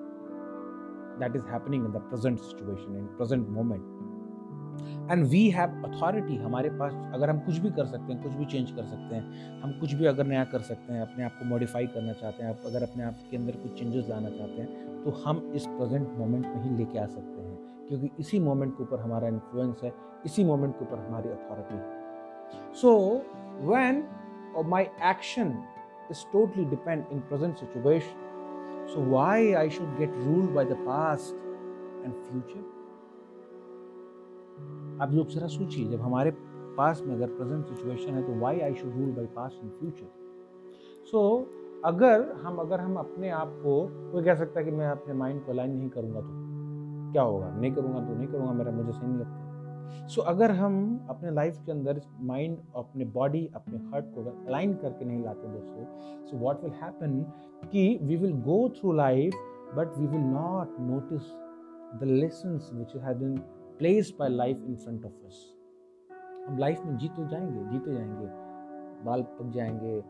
that 1.19 1.37
is 1.37 1.45
happening 1.45 1.85
in 1.85 1.93
the 1.93 2.01
present 2.13 2.41
situation 2.41 2.97
in 3.01 3.09
present 3.17 3.49
moment 3.49 3.83
and 5.11 5.25
we 5.27 5.49
have 5.51 5.83
authority 5.87 6.37
हमारे 6.37 6.71
पास 6.71 6.93
अगर 7.15 7.31
हम 7.31 7.39
कुछ 7.39 7.59
भी 7.59 7.71
कर 7.71 7.87
सकते 7.87 8.13
हैं, 8.13 8.23
कुछ 8.23 8.33
भी 8.33 8.45
चेंज 8.45 8.71
कर 8.71 8.85
सकते 8.85 9.15
हैं, 9.15 9.61
हम 9.63 9.73
कुछ 9.81 9.93
भी 9.93 10.07
अगर 10.07 10.27
नया 10.27 10.45
कर 10.45 10.61
सकते 10.63 10.93
हैं, 10.93 11.01
अपने 11.03 11.25
आप 11.25 11.33
को 11.39 11.45
मॉडिफाई 11.45 11.87
करना 11.87 12.13
चाहते 12.13 12.43
हैं 12.43 12.51
आप 12.51 12.63
अगर 12.67 12.83
अपने 12.83 13.05
आप 13.05 13.19
के 13.31 13.37
अंदर 13.37 13.57
कुछ 13.63 13.79
चेंजेस 13.79 14.09
लाना 14.09 14.31
चाहते 14.31 14.63
हैं 14.63 15.03
तो 15.05 15.11
हम 15.25 15.51
इस 15.55 15.67
प्रेजेंट 15.69 16.09
मोमेंट 16.19 16.47
में 16.47 16.63
ही 16.63 16.77
लेके 16.77 16.99
आ 16.99 17.07
सकते 17.07 17.43
हैं। 17.43 17.87
क्योंकि 17.89 18.11
इसी 18.21 18.39
मोमेंट 18.41 18.73
के 18.77 18.83
ऊपर 18.83 19.01
हमारा 19.01 19.29
इन्फ्लुएंस 19.29 19.81
है, 19.85 19.93
इसी 20.27 20.45
मोमेंट 20.45 20.75
के 20.75 20.85
ऊपर 20.85 20.99
हमारी 20.99 21.29
अथॉरिटी 21.29 21.75
है। 21.75 22.73
So 22.75 22.97
when 23.63 24.05
my 24.67 24.85
action 25.11 25.57
is 26.11 26.25
totally 26.33 26.65
depend 26.65 27.05
in 27.13 27.19
present 27.29 27.57
situation 27.57 28.87
so 28.95 29.01
why 29.11 29.53
I 29.53 29.71
should 29.71 29.97
get 29.99 30.15
ruled 30.17 30.51
by 30.51 30.65
the 30.65 30.77
past 30.87 31.35
and 32.05 32.15
future 32.15 32.73
आप 35.03 35.09
लोग 35.13 35.29
जरा 35.29 35.47
सोचिए 35.47 35.89
जब 35.89 36.01
हमारे 36.01 36.31
पास 36.77 37.03
में 37.07 37.15
अगर 37.15 37.27
प्रेजेंट 37.27 37.67
सिचुएशन 37.67 38.13
है 38.13 38.23
तो 38.23 38.41
why 38.41 38.61
I 38.61 38.75
should 38.75 38.93
rule 38.97 39.13
by 39.13 39.27
past 39.27 39.61
in 39.63 39.69
future 39.69 40.07
so 41.11 41.51
अगर 41.85 42.33
हम 42.33 42.57
अगर 42.57 42.81
हम 42.81 42.97
अपने 42.97 43.31
आप 43.31 43.49
को 43.49 43.89
कोई 44.13 44.23
कह 44.23 44.35
सकता 44.35 44.61
है 44.61 44.67
कि 44.67 44.73
मैं 44.73 44.89
अपने 44.89 45.15
माइंड 45.15 45.47
को 45.47 45.53
अलाइन 45.53 45.77
नहीं 45.77 45.89
करूँगा 45.89 46.21
तो 46.21 46.45
क्या 47.13 47.23
होगा? 47.23 47.51
नहीं 47.51 47.73
करूँगा 47.73 48.01
तो 48.01 48.15
नहीं 48.15 48.27
करूँगा 48.27 48.53
मेरा 48.53 48.71
मुझे 48.71 48.93
सही 48.93 49.07
नहीं 49.07 49.19
लगता। 49.19 50.07
सो 50.07 50.23
so, 50.23 50.29
अगर 50.29 50.51
हम 50.51 51.07
अपने 51.11 51.31
लाइफ 51.31 51.59
के 51.67 51.73
अंदर 51.73 52.03
माइंड 52.21 52.59
अपने 52.77 53.05
बॉडी 53.05 53.51
अपने 53.55 53.79
हार्ट 53.79 54.05
को 54.05 54.21
अगर 54.21 54.47
अलाइन 54.47 54.75
करके 54.75 55.05
नहीं 55.05 55.25
लाते 55.25 55.49
दोस्तों 55.49 55.85
सो 56.27 56.39
व्हाट 56.39 56.63
विल 56.63 56.73
हैपन 56.73 57.33
कि 57.73 57.99
we 58.03 58.17
will 58.17 58.33
go 58.33 58.69
through 58.69 58.93
life 58.93 59.35
but 59.75 59.99
we 59.99 60.07
will 60.07 60.21
not 60.21 60.77
notice 60.81 61.23
the 62.01 62.05
lessons 62.05 62.71
which 62.75 62.97
have 62.97 63.19
been 63.19 63.39
placed 63.79 64.15
by 64.19 64.29
life 64.29 64.65
in 64.65 64.77
front 64.77 65.05
of 65.05 65.13
us 65.13 65.57
हम 66.49 66.59
लाइफ 66.59 66.83
में 66.85 66.97
जीत 66.97 67.13
जाएँगे, 67.21 67.65
जीते 67.65 67.95
जाएँगे। 67.95 68.27
बाल 69.05 69.23
पक 69.23 69.51
जाएँगे, 69.51 70.01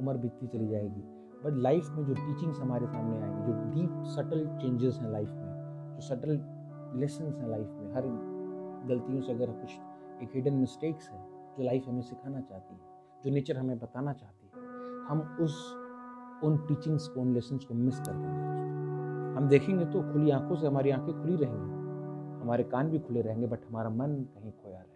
उम्र 0.00 0.16
बीतती 0.16 0.46
चली 0.46 0.68
जाएगी। 0.68 1.00
बट 1.44 1.52
लाइफ 1.54 1.88
में 1.90 2.04
जो 2.04 2.14
टीचिंग्स 2.14 2.60
हमारे 2.60 2.86
सामने 2.86 3.20
आएँगे, 3.20 3.52
जो 3.52 3.52
डीप 3.52 4.02
सटल 4.04 4.46
चेंजेस 4.46 4.98
हैं 5.02 5.10
लाइफ 5.10 5.28
में, 5.28 5.52
जो 5.94 6.00
सटल 6.00 6.30
लेसन्स 7.00 7.38
हैं 7.38 7.48
लाइफ 7.48 7.68
में, 7.68 7.94
हर 7.94 8.02
गलतियों 8.88 9.20
से 9.20 9.32
अगर 9.32 9.46
कुछ 9.46 9.70
एक 10.22 10.30
हिडन 10.34 10.54
मिस्टेक्स 10.54 11.10
है, 11.10 11.26
जो 11.28 11.62
लाइफ 11.62 11.84
हमें 11.88 12.02
सिखाना 12.02 12.40
चाहती 12.40 12.74
है, 12.74 12.80
जो 13.24 13.30
नेचर 13.30 13.56
हमें 13.56 13.78
बताना 13.78 14.12
चाहती 14.12 14.46
है, 14.46 14.62
हम 15.06 15.36
उस, 15.40 15.74
उन 16.44 16.56
टीचिंग्स 16.56 17.08
को, 17.08 17.20
उन 17.20 17.34
लेसन 17.34 17.56
को 17.56 17.74
मिस 17.74 18.00
कर 18.00 18.12
देंगे। 18.12 18.62
हम 19.38 19.48
देखेंगे 19.48 19.84
तो 19.84 20.12
खुली 20.12 20.30
आँखों 20.30 20.56
से 20.56 20.66
हमारी 20.66 20.90
आँखें 20.90 21.22
खुली 21.22 21.36
रहेंगी। 21.36 21.81
हमारे 22.42 22.64
कान 22.64 22.90
भी 22.90 22.98
खुले 22.98 23.20
रहेंगे 23.22 23.46
बट 23.46 23.66
हमारा 23.68 23.90
मन 23.90 24.14
कहीं 24.34 24.50
खोया 24.52 24.78
रहेगा। 24.78 24.90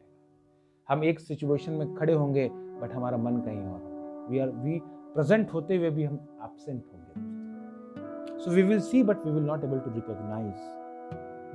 हम 0.89 1.05
एक 1.05 1.21
सिचुएशन 1.21 1.73
में 1.73 1.95
खड़े 1.95 2.13
होंगे 2.15 2.49
बट 2.81 2.93
हमारा 2.93 3.17
मन 3.19 3.37
कहीं 3.41 3.65
और 3.65 4.29
वी 4.31 4.39
आर 4.39 4.49
वी 4.65 4.79
प्रेजेंट 5.15 5.53
होते 5.53 5.77
हुए 5.77 5.91
भी 5.91 6.05
हम 6.05 6.15
एबसेंट 6.45 6.83
होंगे 6.85 8.39
so 8.39 8.51
we 8.51 8.63
will 8.63 8.81
see 8.83 9.03
but 9.03 9.25
we 9.27 9.31
will 9.33 9.45
not 9.45 9.65
able 9.65 9.79
to 9.79 9.91
recognise 9.95 10.75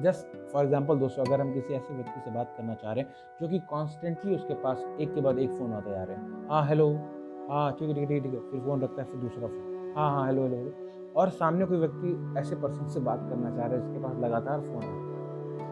just 0.03 0.37
for 0.51 0.63
example 0.63 0.99
दोस्तों, 0.99 1.23
अगर 1.25 1.41
हम 1.41 1.53
किसी 1.53 1.73
ऐसे 1.73 1.93
व्यक्ति 1.93 2.19
से 2.21 2.31
बात 2.31 2.53
करना 2.57 2.73
चाह 2.73 2.93
रहे 2.93 3.03
हैं, 3.03 3.11
जो 3.41 3.47
कि 3.47 3.59
कॉन्स्टेंटली 3.69 4.35
उसके 4.35 4.53
पास 4.63 4.85
एक 4.99 5.13
के 5.15 5.21
बाद 5.21 5.39
एक 5.39 5.51
फ़ोन 5.51 5.73
आता 5.73 5.91
जा 5.91 6.03
रहे 6.03 6.15
हैं 6.15 6.47
हाँ 6.49 6.65
हेलो 6.67 6.87
हाँ 7.49 7.71
ठीक 7.79 7.89
है 7.89 7.95
ठीक 7.95 8.11
है 8.11 8.19
ठीक 8.19 8.33
है। 8.33 8.39
फिर 8.51 8.59
फ़ोन 8.61 8.81
रखता 8.81 9.01
है, 9.01 9.07
फिर 9.07 9.19
दूसरा 9.21 9.47
फ़ोन 9.47 9.93
हाँ 9.97 10.09
हाँ 10.11 10.25
हेलो 10.27 10.43
हेलो 10.43 11.11
और 11.15 11.29
सामने 11.31 11.65
कोई 11.65 11.77
व्यक्ति 11.77 12.39
ऐसे 12.39 12.55
पर्सन 12.55 12.87
से 12.89 12.99
बात 13.01 13.27
करना 13.29 13.55
चाह 13.55 13.65
रहा 13.65 13.75
है, 13.75 13.81
जिसके 13.81 14.03
पास 14.03 14.17
लगातार 14.19 14.61
phone 14.61 14.83
uh 14.83 15.00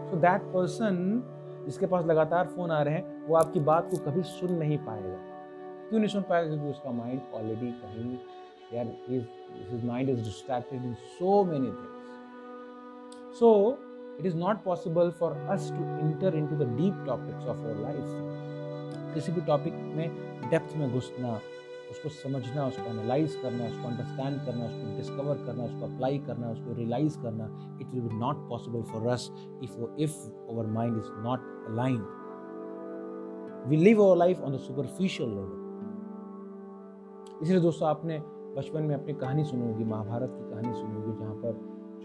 so 0.09 0.17
that 0.17 0.41
person 0.53 1.23
जिसके 1.65 1.85
पास 1.85 2.05
लगातार 2.05 2.47
फ़ोन 2.47 2.71
आ 2.71 2.81
रहे 2.81 2.93
हैं, 2.93 3.27
वो 3.27 3.35
आपकी 3.35 3.59
बात 3.59 3.89
को 3.91 3.97
कभी 4.05 4.21
सुन 4.23 4.51
नहीं 4.51 4.77
पाएगा। 4.77 5.17
क्यों 5.89 5.99
नहीं 5.99 6.09
सुन 6.09 6.21
पाएगा? 6.29 6.47
क्योंकि 6.49 6.69
उसका 6.69 6.91
माइंड 6.91 7.21
ऑलरेडी 7.33 7.71
कहीं, 7.81 8.17
यार 8.73 8.87
his 9.71 9.85
mind 9.85 10.09
is 10.09 10.23
distracted 10.23 10.83
in 10.85 10.93
so 10.93 11.43
many 11.43 11.67
things 11.67 13.39
so 13.39 13.77
it 14.19 14.25
is 14.25 14.33
not 14.35 14.57
possible 14.63 15.09
for 15.19 15.27
us 15.51 15.65
to 15.75 15.83
enter 16.05 16.29
into 16.37 16.55
the 16.61 16.65
deep 16.79 16.95
topics 17.09 17.45
of 17.51 17.61
our 17.67 17.75
life 17.83 18.09
किसी 19.13 19.31
भी 19.31 19.41
टॉपिक 19.41 19.73
में 19.73 20.49
डेप्थ 20.49 20.75
में 20.77 20.91
घुसना 20.93 21.39
उसको 21.91 22.09
समझना, 22.09 22.67
उसको 22.67 22.89
एनालाइज 22.89 23.35
करना, 23.35 23.65
उसको 23.65 23.87
अंडरस्टैंड 23.87 24.45
करना, 24.45 24.65
उसको 24.65 24.97
डिस्कवर 24.97 25.35
करना, 25.45 25.63
उसको 25.63 25.85
अप्लाई 25.85 26.17
करना, 26.17 26.49
उसको 26.49 26.73
रियलाइज़ 26.73 27.21
करना 27.21 27.77
it 27.81 27.87
will 27.87 28.03
be 28.03 28.15
not 28.15 28.49
possible 28.49 28.81
for 28.81 29.07
us 29.07 29.31
if 29.63 29.99
if 29.99 30.17
our 30.49 30.65
mind 30.65 30.97
is 30.97 31.05
not 31.05 31.39
aligned 31.69 32.01
we 33.67 33.77
live 33.77 34.03
our 34.03 34.17
life 34.17 34.41
on 34.41 34.53
the 34.53 34.57
superficial 34.57 35.29
level 35.29 35.57
इसलिए 37.43 37.59
दोस्तों, 37.59 37.89
आपने 37.89 38.19
बचपन 38.57 38.83
में 38.83 38.95
अपनी 38.95 39.13
कहानी 39.13 39.43
सुनी 39.43 39.71
होगी, 39.71 39.83
महाभारत 39.83 40.29
की 40.29 40.49
कहानी 40.49 40.73
सुनी 40.73 40.95
होगी, 40.95 41.19
जहाँ 41.19 41.35
पर 41.35 41.53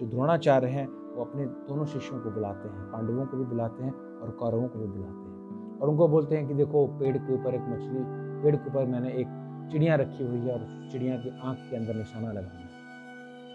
जो 0.00 0.06
द्रोणाचार्य 0.06 0.66
हैं, 0.66 0.86
वो 1.14 1.24
अपने 1.24 1.46
दोनों 1.46 1.84
शिष्यों 1.84 2.20
को 2.20 2.30
बुलाते 2.30 2.68
हैं, 2.68 2.90
पांडवों 2.92 3.26
को 3.26 3.36
भी 3.36 3.44
बुलाते 3.44 3.84
हैं 3.84 3.92
और 3.92 4.30
कौरवों 4.30 4.68
को 4.68 4.78
भी 4.78 4.86
बुलाते 4.86 5.30
हैं। 5.30 5.78
और 5.78 5.88
उनको 5.88 6.08
बोलते 6.08 6.36
हैं 6.36 6.48
कि 6.48 6.54
देखो, 6.54 6.86
पेड़ 6.86 7.16
के 7.18 7.34
ऊपर 7.34 7.54
एक 7.54 7.60
मछली, 7.60 8.04
पेड़ 8.42 8.56
के 8.56 8.70
ऊपर 8.70 8.86
मैंने 8.86 9.12
एक 9.12 9.26
चिड़िया 9.72 9.94
रखी 9.94 10.24
हुई 10.24 10.38
है 10.38 10.52
और 10.52 10.88
चिड़िया 10.92 11.16
की 11.16 11.40
आँख 11.42 11.58
के 11.58 11.76
अंदर 11.76 11.94
निशाना 11.94 12.32
लगाना 12.32 12.58
है। 12.58 12.68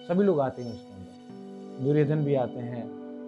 सभी 0.07 0.23
लोग 0.23 0.39
आते 0.39 0.61
हैं 0.61 0.73
उसके 0.73 0.93
अंदर। 0.93 1.83
दुर्योधन 1.83 2.25
भी 2.25 2.35
आते 2.35 2.59
हैं, 2.59 2.83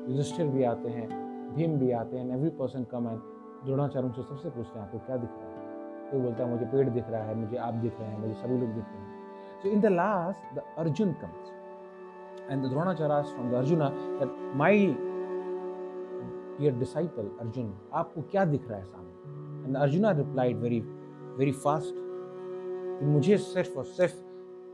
युधिष्ठिर 0.09 0.47
भी 0.47 0.63
आते 0.63 0.89
हैं, 0.89 1.09
भीम 1.55 1.79
भी 1.79 1.91
आते 1.91 2.17
हैं 2.17 2.37
every 2.37 2.49
person 2.49 2.83
come 2.83 3.07
and 3.07 3.19
Dronacharya 3.65 4.07
उनसे 4.07 4.21
सबसे 4.21 4.49
पूछते 4.49 4.79
हैं, 4.79 4.85
आपको 4.85 4.97
क्या 4.97 5.17
दिख 5.17 5.29
रहा 5.29 5.49
है? 5.49 5.55
कोई 6.11 6.21
बोलता 6.21 6.43
है, 6.43 6.51
मुझे 6.51 6.65
पेड़ 6.65 6.89
दिख 6.89 7.09
रहा 7.09 7.23
है, 7.23 7.35
मुझे 7.35 7.57
आप 7.57 7.73
दिख 7.73 7.99
रहे 7.99 8.09
हैं, 8.09 8.19
मुझे 8.19 8.33
सभी 8.33 8.57
लोग 8.57 8.69
दिख 8.69 8.83
रहे 8.83 8.97
हैं। 8.97 9.19
So 9.63 9.69
in 9.69 9.81
the 9.81 9.85
last 9.85 10.55
the 10.55 10.61
Arjun 10.77 11.13
comes 11.13 11.51
the 12.51 12.57
Dronacharya 12.57 13.23
asked 13.23 13.33
from 13.35 13.49
the 13.49 13.57
Arjuna 13.57 13.87
that, 14.19 14.29
my 14.59 14.73
dear 16.59 16.73
disciple 16.81 17.27
आपको 17.93 18.21
क्या 18.21 18.45
दिख 18.45 18.69
रहा 18.69 18.79
है 18.79 18.85
सामने? 18.85 19.13
And 19.65 19.77
Arjuna 19.77 20.09
replied 20.19 20.57
very 20.57 20.79
very 21.39 21.53
fast 21.65 22.00
कि 23.01 23.07
मुझे 23.07 23.37
सिर्फ़ 23.37 23.77
और 23.77 23.85
सिर्फ़ 23.85 24.15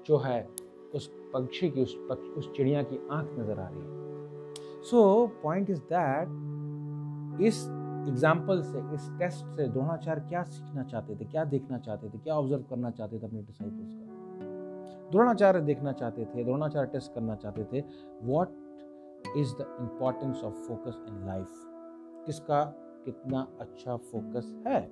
जो 0.07 0.17
है 0.17 0.47
उस 0.95 1.07
पक्षी 1.33 1.69
की 1.69 1.81
उस 1.81 1.95
पक्ष, 2.09 2.27
उस 2.37 2.51
चिड़िया 2.55 2.83
की 2.83 2.99
आँख 3.11 3.29
नज़र 3.39 3.59
आ 3.59 3.67
रही 3.67 3.79
है। 3.79 4.83
सो 4.83 5.27
पॉइंट 5.43 5.69
इज़ 5.69 5.79
दैट 5.93 7.41
इस 7.41 7.67
एग्ज़ाम्पल 8.09 8.61
से 8.61 8.79
इस 8.95 9.09
टेस्ट 9.19 9.45
से 9.45 9.67
द्रोणाचार्य 9.67 10.21
क्या 10.29 10.43
सीखना 10.43 10.83
चाहते 10.83 11.15
थे 11.15 11.25
क्या 11.25 11.43
देखना 11.43 11.77
चाहते 11.77 12.09
थे 12.09 12.17
क्या 12.17 12.35
ऑब्ज़र्व 12.35 12.63
करना 12.69 12.89
चाहते 12.89 13.19
थे 13.19 13.25
अपने 13.25 13.41
डिसाइपल्स 13.41 13.93
का? 13.93 15.09
द्रोणाचार्य 15.11 15.61
देखना 15.61 15.91
चाहते 15.91 16.25
थे 16.25 16.43
द्रोणाचार्य 16.43 16.89
टेस्ट 16.91 17.13
करना 17.13 17.35
चाहते 17.35 17.63
थे 17.63 17.83
what 18.23 18.47
is 19.37 19.53
the 19.55 19.77
importance 19.81 20.43
of 20.43 20.53
focus 20.53 21.01
in 21.07 21.25
life 21.25 21.47
किसका 22.25 22.63
कितना 23.05 23.47
अच्छा 23.59 23.95
फोकस 23.95 24.53
है? 24.67 24.91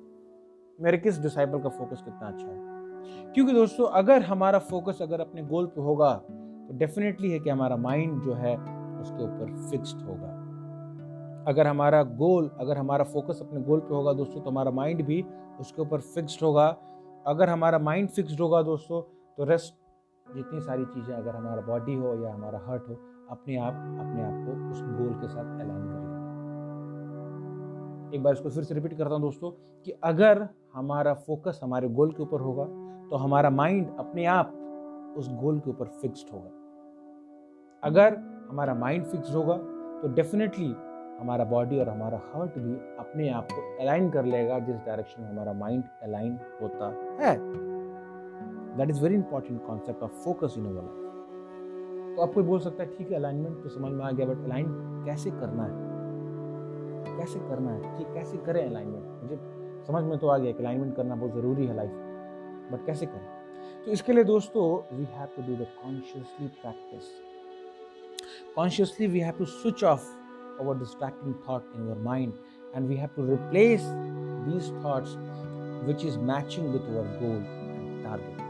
मेरे 0.80 0.98
किस 0.98 1.20
डिसाइपल 1.20 1.60
का 1.60 1.70
फोकस 1.70 2.01
कितना 2.01 2.27
अच्छा 2.27 2.48
है? 2.48 2.75
क्योंकि 3.35 3.53
दोस्तों, 3.53 3.85
अगर 3.93 4.21
हमारा 4.24 4.59
फोकस 4.62 5.01
अगर 5.01 5.21
अपने 5.21 5.43
गोल 5.43 5.65
पे 5.65 5.81
होगा 5.81 6.13
तो 6.67 6.77
डेफिनेटली 6.77 7.31
है 7.31 7.39
कि 7.39 7.50
हमारा 7.50 7.75
माइंड 7.77 8.21
जो 8.21 8.33
है, 8.35 8.55
उसके 9.01 9.24
ऊपर 9.24 9.53
फिक्स्ड 9.69 10.01
होगा। 10.01 10.27
अगर 11.47 11.67
हमारा 11.67 12.01
गोल 12.19 12.50
अगर 12.59 12.77
हमारा 12.77 13.03
फोकस 13.05 13.39
अपने 13.41 13.62
गोल 13.62 13.79
पे 13.79 13.93
होगा 13.95 14.13
दोस्तों 14.13 14.41
तो 14.41 14.50
हमारा 14.50 14.71
माइंड 14.74 15.05
भी 15.05 15.24
उसके 15.59 15.81
ऊपर 15.81 16.00
फिक्स्ड 16.13 16.43
होगा। 16.43 16.67
अगर 17.27 17.50
हमारा 17.50 17.79
माइंड 17.79 18.09
फिक्स्ड 18.09 18.39
होगा 18.41 18.62
दोस्तों 18.63 19.01
तो 19.38 19.43
रेस्ट 19.43 19.74
जितनी 20.25 20.59
सारी 20.62 20.85
चीज़ें, 20.85 21.15
अगर 21.15 21.35
हमारा 21.35 21.62
बॉडी 21.63 21.95
हो 21.95 22.13
या 22.24 22.33
हमारा 22.33 22.59
हार्ट 22.59 22.88
हो, 22.89 22.95
अपने 23.31 23.55
आप 23.57 23.74
अपने 24.00 24.24
आप 24.24 24.45
को 24.45 24.71
उस 24.71 24.81
गोल 24.81 25.13
के 25.21 25.27
साथ 25.27 25.45
अलाइन 25.55 25.83
कर 25.83 26.00
लेगा 26.00 26.24
एक 28.13 28.24
बार 28.24 28.33
इसको 28.33 28.50
फिर 28.50 28.63
से 28.63 28.74
रिपीट 28.74 28.97
करता 28.97 29.13
हूँ 29.13 29.21
दोस्तों, 29.21 29.51
कि 29.85 29.91
अगर 30.03 30.47
हमारा 30.74 31.13
फोकस 31.27 31.59
हमारे 31.63 31.88
गोल 31.89 32.12
के 32.12 32.24
ऊपर 32.24 32.41
होगा 32.41 32.65
तो 33.12 33.15
हमारा 33.17 33.50
माइंड 33.51 33.88
अपने 34.00 34.25
आप 34.25 34.53
उस 35.17 35.29
गोल 35.33 35.59
के 35.59 35.69
ऊपर 35.69 35.88
फिक्स्ड 36.01 36.33
होगा। 36.33 36.50
अगर 37.83 38.17
हमारा 38.50 38.74
माइंड 38.75 39.05
फिक्स्ड 39.05 39.35
होगा 39.35 39.55
तो 40.01 40.07
डेफिनेटली 40.15 40.74
हमारा 41.19 41.43
बॉडी 41.45 41.79
और 41.79 41.89
हमारा 41.89 42.17
हार्ट 42.25 42.57
भी 42.59 42.74
अपने 43.00 43.29
आप 43.31 43.47
को 43.51 43.62
अलाइन 43.83 44.09
कर 44.12 44.25
लेगा, 44.25 44.59
जिस 44.59 44.75
डायरेक्शन 44.77 45.21
में 45.21 45.29
हमारा 45.29 45.53
माइंड 45.53 45.83
अलाइन 46.03 46.39
होता 46.62 46.88
है। 47.21 47.38
That 48.77 48.89
is 48.89 49.01
very 49.03 49.15
important 49.15 49.65
concept 49.67 50.03
of 50.03 50.12
focus 50.24 50.55
in 50.57 50.63
life 50.65 51.03
तो 52.15 52.21
आप 52.21 52.33
कोई 52.33 52.43
बोल 52.43 52.59
सकता 52.59 52.83
है, 52.83 52.89
ठीक 52.97 53.12
है 53.12 53.17
अलाइनमेंट 53.17 53.63
तो 53.63 53.69
समझ 53.69 53.91
में 53.91 54.03
आ 54.05 54.12
गया 54.12 54.25
बट 54.25 54.43
अलाइन 54.45 54.65
कैसे 55.05 55.31
करना 55.31 55.63
है? 55.63 55.83
कैसे 57.17 57.39
करना 57.39 57.71
है? 57.71 57.97
ठीक, 57.97 58.07
कैसे 58.13 58.38
करें 58.38 58.65
अलाइनमेंट 58.65 59.21
मुझे 59.24 59.38
समझ 59.88 60.03
में 60.03 60.17
तो 60.19 60.27
आ 60.27 60.38
गया 60.38 60.51
कि 60.51 60.63
अलाइनमेंट 60.63 60.95
करना 60.95 61.15
बहुत 61.15 61.33
ज़रूरी 61.33 61.65
है 61.65 61.75
लाइफ 61.75 61.91
बट 62.72 62.86
कैसे 62.86 63.05
करें? 63.05 63.84
तो 63.86 63.91
इसके 63.91 64.13
लिए 64.13 64.24
दोस्तों 64.24 64.95
we 64.98 65.03
have 65.03 65.27
to 65.36 65.41
do 65.41 65.63
the 65.63 65.67
consciously 65.84 66.48
practice 66.48 67.03
consciously 68.55 69.07
we 69.07 69.19
have 69.19 69.34
to 69.38 69.45
switch 69.45 69.84
off 69.84 70.25
our 70.62 70.75
distracting 70.75 71.34
thought 71.45 71.63
in 71.75 71.89
our 71.89 71.95
mind 71.95 72.34
and 72.74 72.88
we 72.88 72.95
have 72.95 73.13
to 73.15 73.24
replace 73.24 73.84
these 74.45 74.69
thoughts 74.84 75.17
which 75.86 76.05
is 76.05 76.17
matching 76.17 76.74
with 76.74 76.86
our 76.91 77.05
and 77.05 78.05
target. 78.05 78.41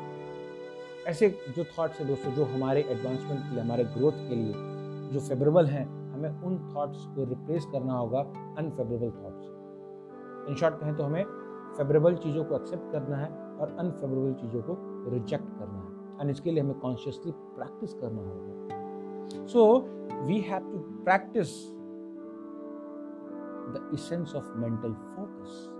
ऐसे 1.07 1.29
जो 1.55 1.63
thoughts 1.63 1.99
हैं 1.99 2.07
दोस्तों, 2.07 2.31
जो 2.31 2.45
हमारे 2.45 2.81
advancement 2.81 3.39
के 3.39 3.49
लिए, 3.55 3.63
हमारे 3.63 3.83
growth 3.83 4.11
के 4.11 4.35
लिए 4.35 4.53
जो 5.13 5.19
फेवरेबल 5.19 5.65
हैं, 5.65 6.13
हमें 6.13 6.29
उन 6.29 6.57
थाट्स 6.57 6.97
को 6.97 7.23
रिप्लेस 7.29 7.65
करना 7.71 7.93
होगा 7.93 8.19
अनफेवरेबल 8.57 9.09
थाट्स 9.09 10.49
इन 10.49 10.55
शॉर्ट 10.55 10.75
कहें 10.75 10.95
तो 10.95 11.03
हमें 11.03 11.23
फेवरेबल 11.77 12.15
चीज़ों 12.15 12.43
को 12.43 12.55
एक्सेप्ट 12.55 12.91
करना 12.91 13.17
है 13.17 13.44
और 13.59 13.75
अनफेवरेबल 13.79 14.33
चीज़ों 14.33 14.61
को 14.61 14.77
रिजेक्ट 15.09 15.45
करना 15.59 15.79
है। 15.79 16.21
एंड 16.21 16.29
इसके 16.29 16.51
लिए 16.51 16.63
हमें 16.63 16.79
कॉन्शियसली 16.79 17.31
प्रैक्टिस 17.31 17.93
करना 17.93 18.21
होगा। 18.21 19.45
So 19.47 19.79
we 20.27 20.39
have 20.39 20.71
to 20.71 20.77
practice 21.03 21.49
the 23.73 23.89
essence 23.93 24.35
of 24.35 24.57
mental 24.57 24.93
focus 24.93 25.71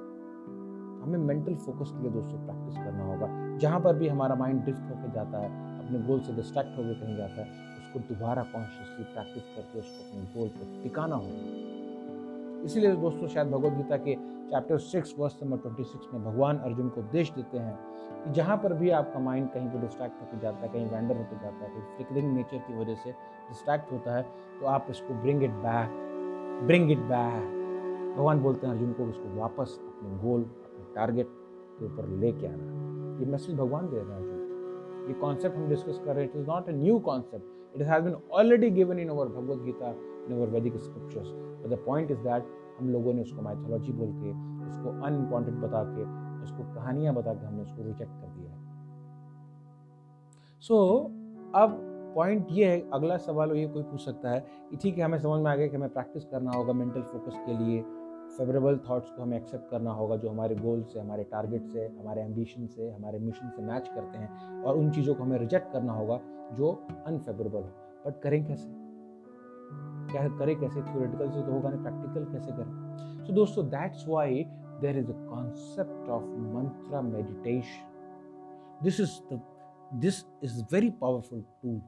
हमें 1.03 1.20
मेंटल 1.20 1.55
फोकस 1.55 1.91
के 1.91 2.01
लिए 2.01 2.12
दोस्तों 2.12 2.38
प्रैक्टिस 2.46 2.77
करना 2.77 3.03
होगा। 3.03 3.58
जहाँ 3.58 3.79
पर 3.79 3.96
भी 3.96 4.08
हमारा 4.08 4.36
माइंड 4.36 4.62
ड्रिफ्ट 4.62 4.82
होकर 4.82 5.12
जाता 5.13 5.38
है, 5.38 5.50
अपने 5.79 6.00
गोल 6.00 6.20
से 6.20 6.34
डिस्ट्रैक्ट 6.34 6.77
होकर 6.77 6.94
कहीं 6.94 7.17
जाता 7.17 7.41
है, 7.41 7.48
उसको 7.77 8.00
दोबारा 8.13 8.44
कॉन्शियसली 8.44 9.03
प्रैक्टिस 9.03 9.44
करके 9.44 9.79
उसको 9.79 10.00
अपने 10.10 10.39
गोल 10.39 10.48
पर 10.48 10.84
टिकाना 10.84 11.15
होगा। 11.15 12.63
इसीलिए 12.63 12.96
दोस्तों 12.96 13.27
शायद 13.27 13.48
भगवद 13.48 13.77
गीता 13.77 13.98
के 13.98 14.15
chapter 14.50 14.78
six 14.78 15.14
verse 15.20 15.38
number 15.44 15.58
twenty 15.58 15.84
six 15.84 16.08
में 16.14 16.24
भगवान 16.24 16.58
अर्जुन 16.66 16.90
को 16.90 17.02
उपदेश 17.02 17.32
देते 17.32 17.58
हैं 17.58 17.75
कि 18.24 18.32
जहाँ 18.34 18.58
पर 18.58 18.74
भी 18.74 18.90
आपका 18.98 19.20
माइंड 19.20 19.50
कहीं 19.52 19.70
पर 19.70 19.82
डिस्ट्रैक्ट 19.82 20.22
होकर 20.22 20.40
जाता 20.40 20.60
है, 20.60 20.68
कहीं 20.68 20.90
वैंडर 20.90 21.18
होकर 21.18 21.42
जाता 21.42 21.66
है, 21.66 21.70
कहीं 21.70 21.96
फ्लिकरिंग 21.96 22.34
नेचर 22.36 22.58
की 22.68 22.78
वजह 22.80 22.96
से 23.04 23.12
डिस्ट्रैक्ट 23.50 23.92
होता 23.92 24.16
है 24.16 24.22
तो 24.60 24.66
आप 24.68 24.88
इसको 24.90 25.14
bring 25.22 25.44
it 25.44 25.52
back 25.66 25.90
bring 26.68 26.92
it 26.92 27.00
back 27.12 27.54
भगवान 28.18 28.42
बोलते 28.42 28.68
हैं 28.68 28.74
अर्जुन 28.74 28.92
को 28.94 29.06
उसको 29.10 29.36
वापस 29.40 29.80
अपने 29.88 30.18
गोल 30.20 30.42
अपने 30.42 30.94
टारगेट 30.96 31.30
के 31.80 31.86
ऊपर 31.86 32.08
लेके 32.20 32.48
आना। 32.48 33.20
ये 33.20 33.32
मैसेज 33.32 33.56
भगवान 33.56 33.90
दे 33.90 33.98
रहे 33.98 34.06
हैं 34.06 34.16
अर्जुन 34.16 35.08
ये 35.08 35.14
कॉन्सेप्ट 35.22 35.58
हम 35.58 35.68
डिस्कस 35.70 36.02
कर 36.06 36.16
रहे 36.16 36.24
हैं। 36.24 36.32
It 36.32 36.38
is 36.38 36.48
not 36.48 36.70
a 36.70 36.72
new 36.74 37.00
concept 37.08 37.75
it 37.75 37.88
has 37.88 38.04
been 38.04 38.16
already 38.34 38.70
given 38.78 39.00
in 39.00 39.10
our 39.10 39.28
Bhagavad 39.30 39.64
Gita 39.64 39.90
in 39.90 40.36
our 40.38 40.50
Vedic 40.50 40.78
scriptures 40.78 41.32
but 41.34 41.68
the 41.70 41.80
point 41.86 42.12
is 42.12 42.20
that 42.20 42.54
हम 42.79 42.89
लोगों 42.89 43.13
ने 43.13 43.22
उसको 43.22 43.41
माइथोलॉजी 43.41 43.94
बोल 43.94 44.08
के 44.08 44.32
उसको 44.67 45.05
अनइम्पॉर्टेंट 45.05 45.58
बता 45.58 45.84
के 45.84 46.03
उसको 46.44 46.75
कहानियाँ 46.75 47.13
बता 47.13 47.34
के 47.34 47.46
हमने 47.46 47.62
उसको 47.62 47.84
रिजेक्ट 47.84 48.12
कर 48.12 48.27
दिया 48.27 48.51
है। 48.51 48.63
सो 50.60 50.75
so, 50.75 51.12
अब 51.55 51.91
पॉइंट 52.15 52.48
ये 52.51 52.65
है 52.65 52.89
अगला 52.94 53.17
सवाल 53.17 53.51
ये 53.51 53.67
कोई 53.67 53.84
पूछ 53.84 54.05
सकता 54.05 54.29
है 54.29 54.39
कि 54.39 54.77
ठीक 54.77 54.98
है 54.98 55.03
हमें 55.03 55.17
समझ 55.20 55.44
में 55.44 55.51
आ 55.51 55.55
गया 55.55 55.67
कि 55.67 55.75
हमें 55.75 55.89
प्रैक्टिस 55.89 56.25
करना 56.25 56.51
होगा 56.51 56.74
मेंटल 56.74 57.01
फोकस 57.01 57.34
के 57.46 57.58
लिए 57.58 57.82
फेवरेबल 58.38 58.77
थाट्स 58.77 59.12
को 59.12 59.22
हमें 59.22 59.38
एक्सेप्ट 59.38 59.70
करना 59.72 59.91
होगा 59.91 60.15
जो 60.15 60.29
हमारे 60.29 60.55
गोल 60.55 60.84
से 60.84 61.00
हमारे 61.00 61.24
टारगेट 61.24 61.65
से 61.65 61.88
हमारे 61.88 62.22
एम्बिशन 62.22 62.67
से 62.67 62.91
हमारे 62.91 63.20
मिशन 63.20 63.50
से 63.50 63.62
मैच 63.62 63.88
करते 63.88 64.17
हैं 64.17 64.63
और 64.63 64.77
उन 64.77 64.91
चीज़ों 64.91 65.15
को 65.15 65.24
हमें 65.24 65.39
रिजेक्ट 65.39 65.72
करना 65.74 65.94
होगा 65.94 66.20
जो 66.53 66.88
अनफेवरेबल 67.08 67.60
हो। 67.60 67.70
बट 68.08 68.22
करें 68.22 68.46
कैसे? 68.46 68.85
क्या 70.12 70.28
करें, 70.38 70.56
कैसे 70.60 70.82
थियोरेटिकल 70.82 71.30
से 71.32 71.42
तो 71.42 71.52
होगा 71.52 71.70
नहीं 71.70 71.82
प्रैक्टिकल 71.84 72.26
कैसे 72.32 72.52
करें? 72.52 73.26
सो 73.26 73.34
दोस्तों 73.34 73.66
that's 73.70 74.08
why 74.08 74.44
there 74.82 74.98
is 74.98 75.12
a 75.12 75.16
concept 75.30 76.10
of 76.10 76.24
mantra 76.56 77.02
meditation 77.02 78.84
this 78.84 79.00
is 79.00 79.20
the 79.34 79.42
this 80.02 80.24
is 80.44 80.64
very 80.74 80.90
powerful 81.02 81.42
tool 81.64 81.82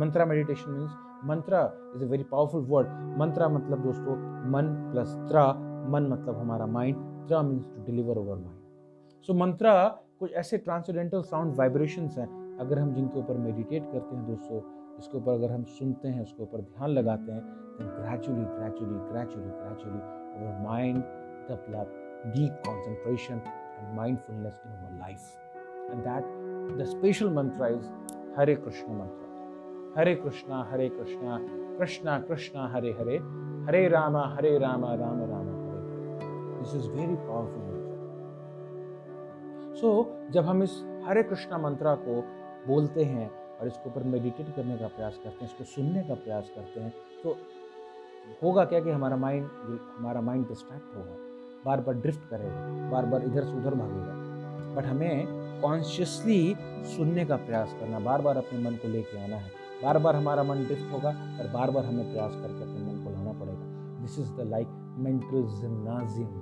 mantra 0.00 0.24
meditation 0.24 0.70
means 0.70 0.90
mantra 1.24 1.60
is 1.96 2.04
a 2.04 2.06
very 2.08 2.24
powerful 2.24 2.64
word 2.68 2.88
mantra 3.18 3.48
मतलब 3.48 3.82
दोस्तों, 3.82 4.16
मन 4.50 4.74
प्लस 4.92 5.14
त्रा 5.28 5.46
मन 5.92 6.06
मतलब 6.10 6.38
हमारा 6.38 6.66
माइंड 6.66 6.96
त्रा 7.28 7.42
means 7.42 7.64
to 7.66 7.84
deliver 7.84 8.18
over 8.18 8.36
mind 8.36 9.22
so 9.28 9.34
mantra 9.34 9.72
कुछ 10.20 10.32
ऐसे 10.32 10.58
ट्रांसडेंटल 10.58 11.22
साउंड 11.22 11.54
वाइब्रेशंस 11.56 12.18
हैं, 12.18 12.28
अगर 12.60 12.78
हम 12.78 12.92
जिनके 12.94 13.18
ऊपर 13.18 13.36
मेडिटेट 13.38 13.84
करते 13.92 14.16
हैं 14.16 14.26
दोस्तों 14.26 14.60
उसके 14.98 15.18
ऊपर 15.18 15.32
अगर 15.32 15.52
हम 15.52 15.64
सुनते 15.64 16.08
हैं, 16.08 16.22
उसके 16.22 16.42
ऊपर 16.42 16.60
ध्यान 16.60 16.90
लगाते 16.90 17.32
हैं 17.32 17.42
तो 17.78 17.84
gradually 17.84 18.44
gradually 18.44 19.10
gradually 19.10 19.50
gradually 19.50 20.64
mind 20.64 21.02
develop 21.48 22.06
deep 22.26 22.62
concentration 22.66 23.34
and 23.34 23.96
mindfulness 23.96 24.62
in 24.66 24.72
over 24.72 24.98
life 24.98 25.20
and 25.90 26.02
that 26.02 26.24
the 26.78 26.84
special 26.84 27.34
mantra 27.34 27.66
is 27.66 27.92
Hare 28.36 28.54
Krishna 28.54 28.92
mantra 28.92 29.20
Hare 29.98 30.14
Krishna 30.14 30.68
Hare 30.70 30.88
Krishna 30.88 31.38
Krishna 31.78 32.20
Krishna 32.20 32.68
Hare 32.68 32.92
Hare 32.92 33.16
Hare 33.66 33.88
Rama 33.88 34.26
Hare 34.26 34.58
Rama 34.58 34.94
Ram 34.94 35.20
Ram 35.20 35.48
Hare 35.48 36.58
this 36.58 36.74
is 36.74 36.90
very 36.90 37.16
powerful 37.16 37.62
mantra 37.62 37.90
so 39.76 40.16
जब 40.30 40.44
हम 40.44 40.62
इस 40.62 40.84
हरे 41.04 41.22
कृष्णा 41.22 41.58
मंत्रा 41.58 41.94
को 41.94 42.24
बोलते 42.66 43.04
हैं 43.04 43.39
और 43.60 43.66
इसके 43.66 43.88
ऊपर 43.90 44.02
meditate 44.06 44.54
करने 44.56 44.76
का 44.78 44.86
प्रयास 44.88 45.16
करते 45.16 45.44
हैं, 45.44 45.44
इसको 45.44 45.64
सुनने 45.66 46.02
का 46.04 46.14
प्रयास 46.16 46.50
करते 46.54 46.80
हैं 46.80 46.92
तो 47.22 47.36
होगा 48.42 48.64
क्या 48.64 48.80
कि 48.80 48.90
हमारा 48.90 49.16
माइंड 49.16 49.46
हमारा 49.98 50.20
माइंड 50.20 50.46
डिस्ट्रैक्ट 50.48 50.96
होगा। 50.96 51.16
बार 51.64 51.80
बार 51.80 51.94
ड्रिफ्ट 51.96 52.28
करेगा, 52.30 52.90
बार 52.90 53.06
बार 53.06 53.22
इधर 53.24 53.44
से 53.44 53.56
उधर 53.56 53.74
भागेगा। 53.76 54.14
बट 54.74 54.86
हमें 54.86 55.60
कॉन्शियसली 55.62 56.54
सुनने 56.88 57.24
का 57.24 57.36
प्रयास 57.38 57.74
करना, 57.80 57.98
बार 58.00 58.22
बार 58.22 58.36
अपने 58.36 58.58
मन 58.60 58.76
को 58.76 58.88
लेके 58.88 59.24
आना 59.24 59.36
है। 59.36 59.50
बार 59.82 59.98
बार 59.98 60.16
हमारा 60.16 60.42
मन 60.42 60.64
ड्रिफ्ट 60.64 60.92
होगा 60.92 61.08
और 61.08 61.48
बार 61.52 61.70
बार 61.70 61.84
हमें 61.84 62.12
प्रयास 62.12 62.34
करके 62.34 62.62
अपने 62.62 62.80
मन 62.82 63.04
को 63.04 63.10
लाना 63.10 63.32
पड़ेगा। 63.40 64.00
This 64.00 64.18
is 64.18 64.32
the 64.34 64.48
like 64.48 64.68
mental 64.98 65.46
gymnasium 65.60 66.32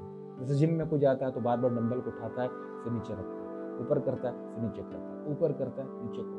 जैसे 0.40 0.54
जिम 0.54 0.72
में 0.72 0.88
कोई 0.88 0.98
जाता 1.00 1.26
है 1.26 1.32
तो 1.32 1.40
बार 1.40 1.56
बार 1.56 1.70
डंबल 1.70 2.00
को 2.00 2.10
उठाता 2.10 2.42
है, 2.42 2.48
फिर 2.82 2.92
नीचे 2.92 3.12
रखता 3.12 3.34
है। 3.34 3.46
ऊपर 3.80 3.98
करता 4.00 4.28
है, 4.28 4.34
फिर 4.54 4.64
नीचे 4.64 4.82
करता 4.82 5.08
है। 5.08 5.32
ऊपर 5.32 5.52
करता 5.54 5.82
है, 5.82 5.88
नीचे 6.02 6.22
करता 6.22 6.34
है। 6.34 6.37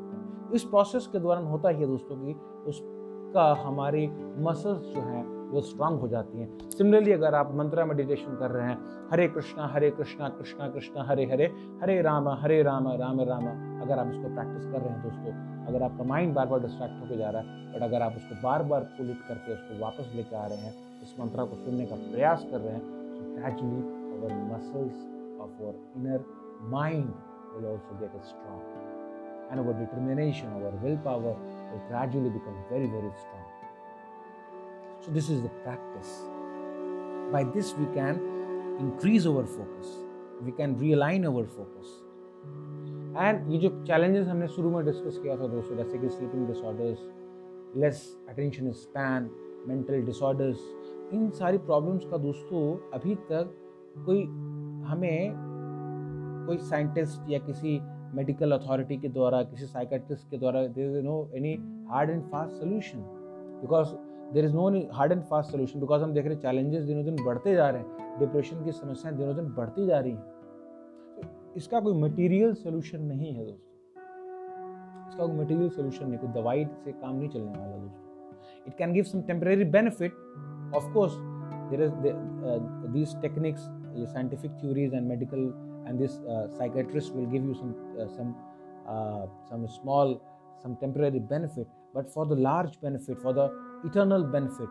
इस 0.54 0.64
प्रोसेस 0.64 1.06
के 1.06 1.18
दौरान 1.18 1.44
होता 1.44 1.68
ही 1.68 1.80
है 1.80 1.86
दोस्तों 1.86 2.16
की 2.16 2.32
उसका 2.70 3.44
हमारी 3.64 4.06
मसल्स 4.44 4.94
जो 4.94 5.00
हैं, 5.00 5.24
वो 5.50 5.60
स्ट्रांग 5.60 5.98
हो 6.00 6.08
जाती 6.08 6.38
हैं। 6.38 6.70
सिमिलरली 6.70 7.12
अगर 7.12 7.34
आप 7.34 7.54
मंत्रा 7.54 7.84
मेडिटेशन 7.84 8.36
कर 8.36 8.50
रहे 8.50 8.66
हैं, 8.68 8.78
हरे 9.12 9.28
कृष्णा 9.28 9.66
हरे 9.66 9.90
कृष्णा 9.90 10.28
कृष्णा 10.28 10.68
कृष्णा, 10.68 11.04
हरे 11.04 11.24
हरे 11.32 11.46
हरे 11.82 12.00
राम 12.02 12.28
हरे 12.42 12.62
राम 12.62 12.88
राम 13.02 13.20
राम, 13.20 13.46
अगर 13.82 13.98
आप 13.98 14.10
इसको 14.10 14.34
प्रैक्टिस 14.34 14.66
कर 14.72 14.80
रहे 14.80 14.88
हैं 14.88 15.02
दोस्तों, 15.02 15.32
अगर 15.66 15.82
आपका 15.82 16.04
माइंड 16.04 16.34
बार 16.34 16.46
बार 16.46 16.60
डिस्ट्रैक्ट 16.60 17.00
होकर 17.00 17.16
जा 17.18 17.30
रहा 17.30 17.42
है 17.42 17.72
बट 17.72 17.82
अगर 17.82 18.02
आप 18.02 18.16
उसको 18.16 18.42
बार 18.42 18.62
बार 18.62 18.84
पुल 18.98 19.10
इट 19.10 19.24
करके 19.28 19.52
उसको 19.52 19.80
वापस 19.82 20.12
लेकर 20.16 20.36
आ 20.36 20.46
रहे 20.46 20.58
हैं, 20.58 20.74
इस 21.02 21.16
मंत्रा 21.20 21.44
को 21.44 21.64
सुनने 21.64 21.86
का 21.86 21.96
प्रयास 22.10 22.46
कर 22.50 22.60
रहे 22.60 22.74
हैं 22.74 22.82
तो 22.82 23.22
gradually 23.40 23.82
our 24.18 24.32
muscles 24.52 25.08
of 25.40 25.62
our 25.62 25.74
inner 25.96 26.24
mind 26.70 27.12
will 27.52 27.64
also 27.68 27.94
get 28.00 28.12
strong 28.26 28.79
and 29.50 29.60
our 29.60 29.74
determination 29.74 30.48
our 30.58 30.74
willpower 30.82 31.34
will 31.70 31.84
gradually 31.88 32.30
become 32.30 32.60
very 32.70 32.86
very 32.88 33.12
strong 33.22 33.50
So, 35.02 35.10
this 35.12 35.30
is 35.30 35.40
the 35.40 35.48
practice. 35.64 36.20
By 37.32 37.44
this, 37.44 37.74
we 37.74 37.86
can 37.94 38.20
increase 38.78 39.24
our 39.24 39.46
focus, 39.46 39.88
we 40.42 40.52
can 40.52 40.76
realign 40.76 41.26
our 41.26 41.46
focus. 41.48 41.88
And 43.10 43.50
ये 43.52 43.58
जो 43.58 43.68
challenges 43.86 44.26
हमने 44.26 44.46
शुरू 44.48 44.70
में 44.70 44.84
discuss 44.84 45.18
किया 45.22 45.36
था 45.36 45.46
दोस्तों 45.52 45.76
जैसे 45.76 45.98
कि 45.98 46.08
sleeping 46.08 46.46
disorders 46.46 46.98
less 47.82 48.02
attention 48.28 48.70
span 48.80 49.28
mental 49.68 50.02
disorders 50.06 50.60
इन 51.14 51.28
सारी 51.38 51.58
प्रॉब्लम्स 51.70 52.04
का 52.10 52.16
दोस्तों 52.26 52.62
अभी 52.98 53.14
तक 53.30 53.52
कोई 54.06 54.22
हमें 54.90 55.34
कोई 56.46 56.58
साइंटिस्ट 56.68 57.30
या 57.30 57.38
किसी 57.46 57.76
मेडिकल 58.14 58.52
अथॉरिटी 58.52 58.96
के 58.96 59.08
द्वारा, 59.08 59.42
किसी 59.42 59.66
साइकेट्रिस्ट 59.66 60.30
के 60.30 60.38
द्वारा 60.38 60.66
there 60.68 60.90
is 60.90 61.04
no 61.04 61.28
any 61.36 61.54
hard 61.90 62.10
and 62.10 62.22
fast 62.30 62.56
solution 62.56 62.98
because 63.60 63.88
there 64.34 64.44
is 64.44 64.54
no 64.54 64.68
hard 64.92 65.12
and 65.12 65.22
fast 65.30 65.50
solution 65.50 65.80
because 65.80 66.02
हम 66.02 66.12
देख 66.12 66.24
रहे 66.24 66.34
हैं 66.34 66.40
चैलेंजेस 66.42 66.84
दिनों 66.84 67.04
दिन 67.04 67.24
बढ़ते 67.24 67.54
जा 67.54 67.68
रहे 67.70 67.82
हैं 67.82 68.18
डिप्रेशन 68.18 68.64
की 68.64 68.72
समस्याएँ 68.72 69.16
दिनों 69.16 69.34
दिन 69.36 69.48
बढ़ती 69.54 69.86
जा 69.86 69.98
रही 69.98 70.12
हैं। 70.12 70.20
तो 71.16 71.54
इसका 71.56 71.80
कोई 71.80 72.00
मटेरियल 72.02 72.54
सोल्यूशन 72.54 73.02
नहीं 73.04 73.34
है 73.34 73.44
दोस्तों। 73.44 73.68
इसका 75.08 75.26
कोई 75.26 75.36
मटेरियल 75.36 75.68
सोल्यूशन 75.70 76.06
नहीं, 76.06 76.18
कोई 76.18 76.30
दवाई 76.32 76.64
से 76.84 76.92
काम 76.92 77.16
नहीं 77.16 77.28
चलने 77.28 77.58
वाला 77.58 77.76
दोस्तों। 77.76 78.66
It 78.66 78.76
can 78.78 78.92
give 78.92 79.04
some 79.04 79.22
temporary 79.22 79.64
benefit 79.76 80.12
of 80.76 80.92
course 80.92 81.16
there 81.70 81.82
is 81.82 81.92
these 82.92 83.20
techniques 83.22 83.68
ये 83.94 84.06
scientific 84.06 84.50
theories 84.60 84.94
and 84.94 85.08
medical 85.08 85.52
and 85.89 85.99
this 85.99 86.19
uh, 86.19 86.47
psychiatrist 86.57 87.13
will 87.13 87.25
give 87.25 87.43
you 87.43 87.53
some 87.53 87.73
uh, 87.99 88.07
some 88.17 88.35
uh, 88.87 89.25
some 89.49 89.67
small 89.67 90.21
some 90.61 90.75
temporary 90.77 91.19
benefit 91.19 91.67
but 91.95 92.11
for 92.11 92.25
the 92.25 92.35
large 92.35 92.79
benefit 92.81 93.17
for 93.19 93.31
the 93.33 93.49
eternal 93.85 94.23
benefit, 94.23 94.67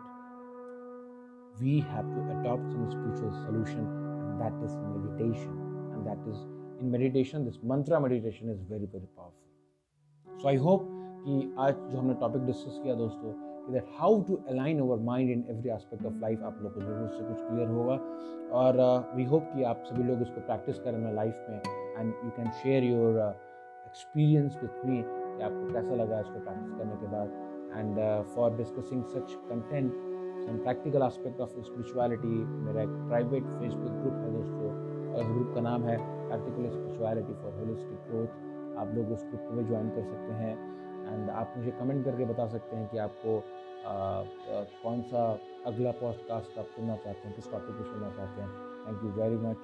we 1.59 1.79
have 1.79 2.05
to 2.05 2.19
adopt 2.35 2.69
some 2.71 2.85
spiritual 2.91 3.33
solution, 3.45 3.79
and 3.79 4.39
that 4.39 4.53
is 4.63 4.75
meditation. 4.93 5.53
And 5.93 6.05
that 6.05 6.19
is 6.29 6.37
in 6.79 6.91
meditation, 6.91 7.45
this 7.45 7.57
mantra 7.63 7.99
meditation 7.99 8.49
is 8.49 8.59
very, 8.69 8.85
very 8.85 9.07
powerful. 9.15 9.47
So 10.41 10.49
I 10.49 10.57
hope 10.57 10.91
कि 11.25 11.35
आज 11.57 11.73
जो 11.91 11.97
हमने 11.97 12.13
topic 12.21 12.41
discuss 12.45 12.79
किया 12.83 12.95
दोस्तों 12.95 13.29
कि 13.66 13.72
that 13.72 13.86
how 13.98 14.20
to 14.22 14.38
align 14.48 14.80
our 14.80 14.98
mind 15.04 15.30
in 15.30 15.44
every 15.50 15.70
aspect 15.70 16.06
of 16.06 16.14
life 16.22 16.42
आप 16.42 16.58
लोग 16.62 16.74
को 16.74 16.80
ज़रूर 16.80 17.08
से 17.08 17.24
कुछ 17.24 17.40
क्लियर 17.48 17.68
होगा। 17.68 17.98
और 18.60 18.76
वी 19.16 19.24
uh, 19.24 19.30
होप 19.30 19.50
कि 19.54 19.62
आप 19.62 19.82
सभी 19.86 20.02
लोग 20.02 20.22
इसको 20.22 20.40
प्रैक्टिस 20.46 20.78
करें 20.78 21.14
लाइफ 21.14 21.46
में। 21.50 21.60
And 21.98 22.12
you 22.24 22.30
can 22.36 22.50
share 22.62 22.84
your 22.84 23.18
experience 23.86 24.58
with 24.62 24.84
me 24.86 25.02
कि 25.02 25.42
आपको 25.42 25.72
कैसा 25.72 25.94
लगा 25.94 26.20
इसको 26.20 26.44
प्रैक्टिस 26.44 26.72
करने 26.78 26.96
के 27.02 27.06
बाद। 27.16 27.28
And 27.76 28.24
for 28.34 28.56
discussing 28.56 29.04
such 29.04 29.34
content 29.50 29.92
content 30.40 30.62
practical 30.62 31.00
practical 31.00 31.40
of 31.40 31.52
spirituality 31.66 32.36
मेरा 32.66 32.82
एक 32.82 32.92
प्राइवेट 33.08 33.44
फेसबुक 33.44 33.92
ग्रुप 33.92 34.14
है 34.14 34.32
दोस्तों। 34.32 34.70
और 35.14 35.32
ग्रुप 35.32 35.54
का 35.54 35.60
नाम 35.60 35.82
है 35.84 35.96
practical 35.98 36.68
spirituality 36.70 37.34
for 37.42 37.52
holistic 37.58 37.98
growth 38.08 38.78
आप 38.78 38.94
लोग 38.94 39.12
उस 39.12 39.24
ग्रुप 39.24 39.42
को 39.48 39.56
भी 39.56 39.64
ज्वाइन 39.64 39.88
कर 39.88 40.02
सकते 40.02 40.32
हैं। 40.32 40.54
एंड 41.10 41.30
आप 41.30 41.54
मुझे 41.56 41.70
कमेंट 41.70 42.04
करके 42.04 42.24
बता 42.24 42.46
सकते 42.46 42.76
हैं 42.76 42.88
कि 42.88 42.98
आपको 42.98 43.44
आ, 43.86 43.92
आ, 43.92 44.24
कौन 44.82 45.02
सा 45.02 45.38
अगला 45.66 45.90
पॉडकास्ट 45.90 46.58
आप 46.58 46.64
सुनना 46.64 46.96
चाहते 46.96 47.28
हैं 47.28 47.36
किस 47.36 47.50
टॉपिक 47.50 47.74
पर 47.74 47.84
सुनना 47.84 48.10
चाहते 48.10 48.42
हैं। 48.42 48.50
Thank 48.86 49.00
you 49.04 49.10
very 49.10 49.36
much 49.36 49.56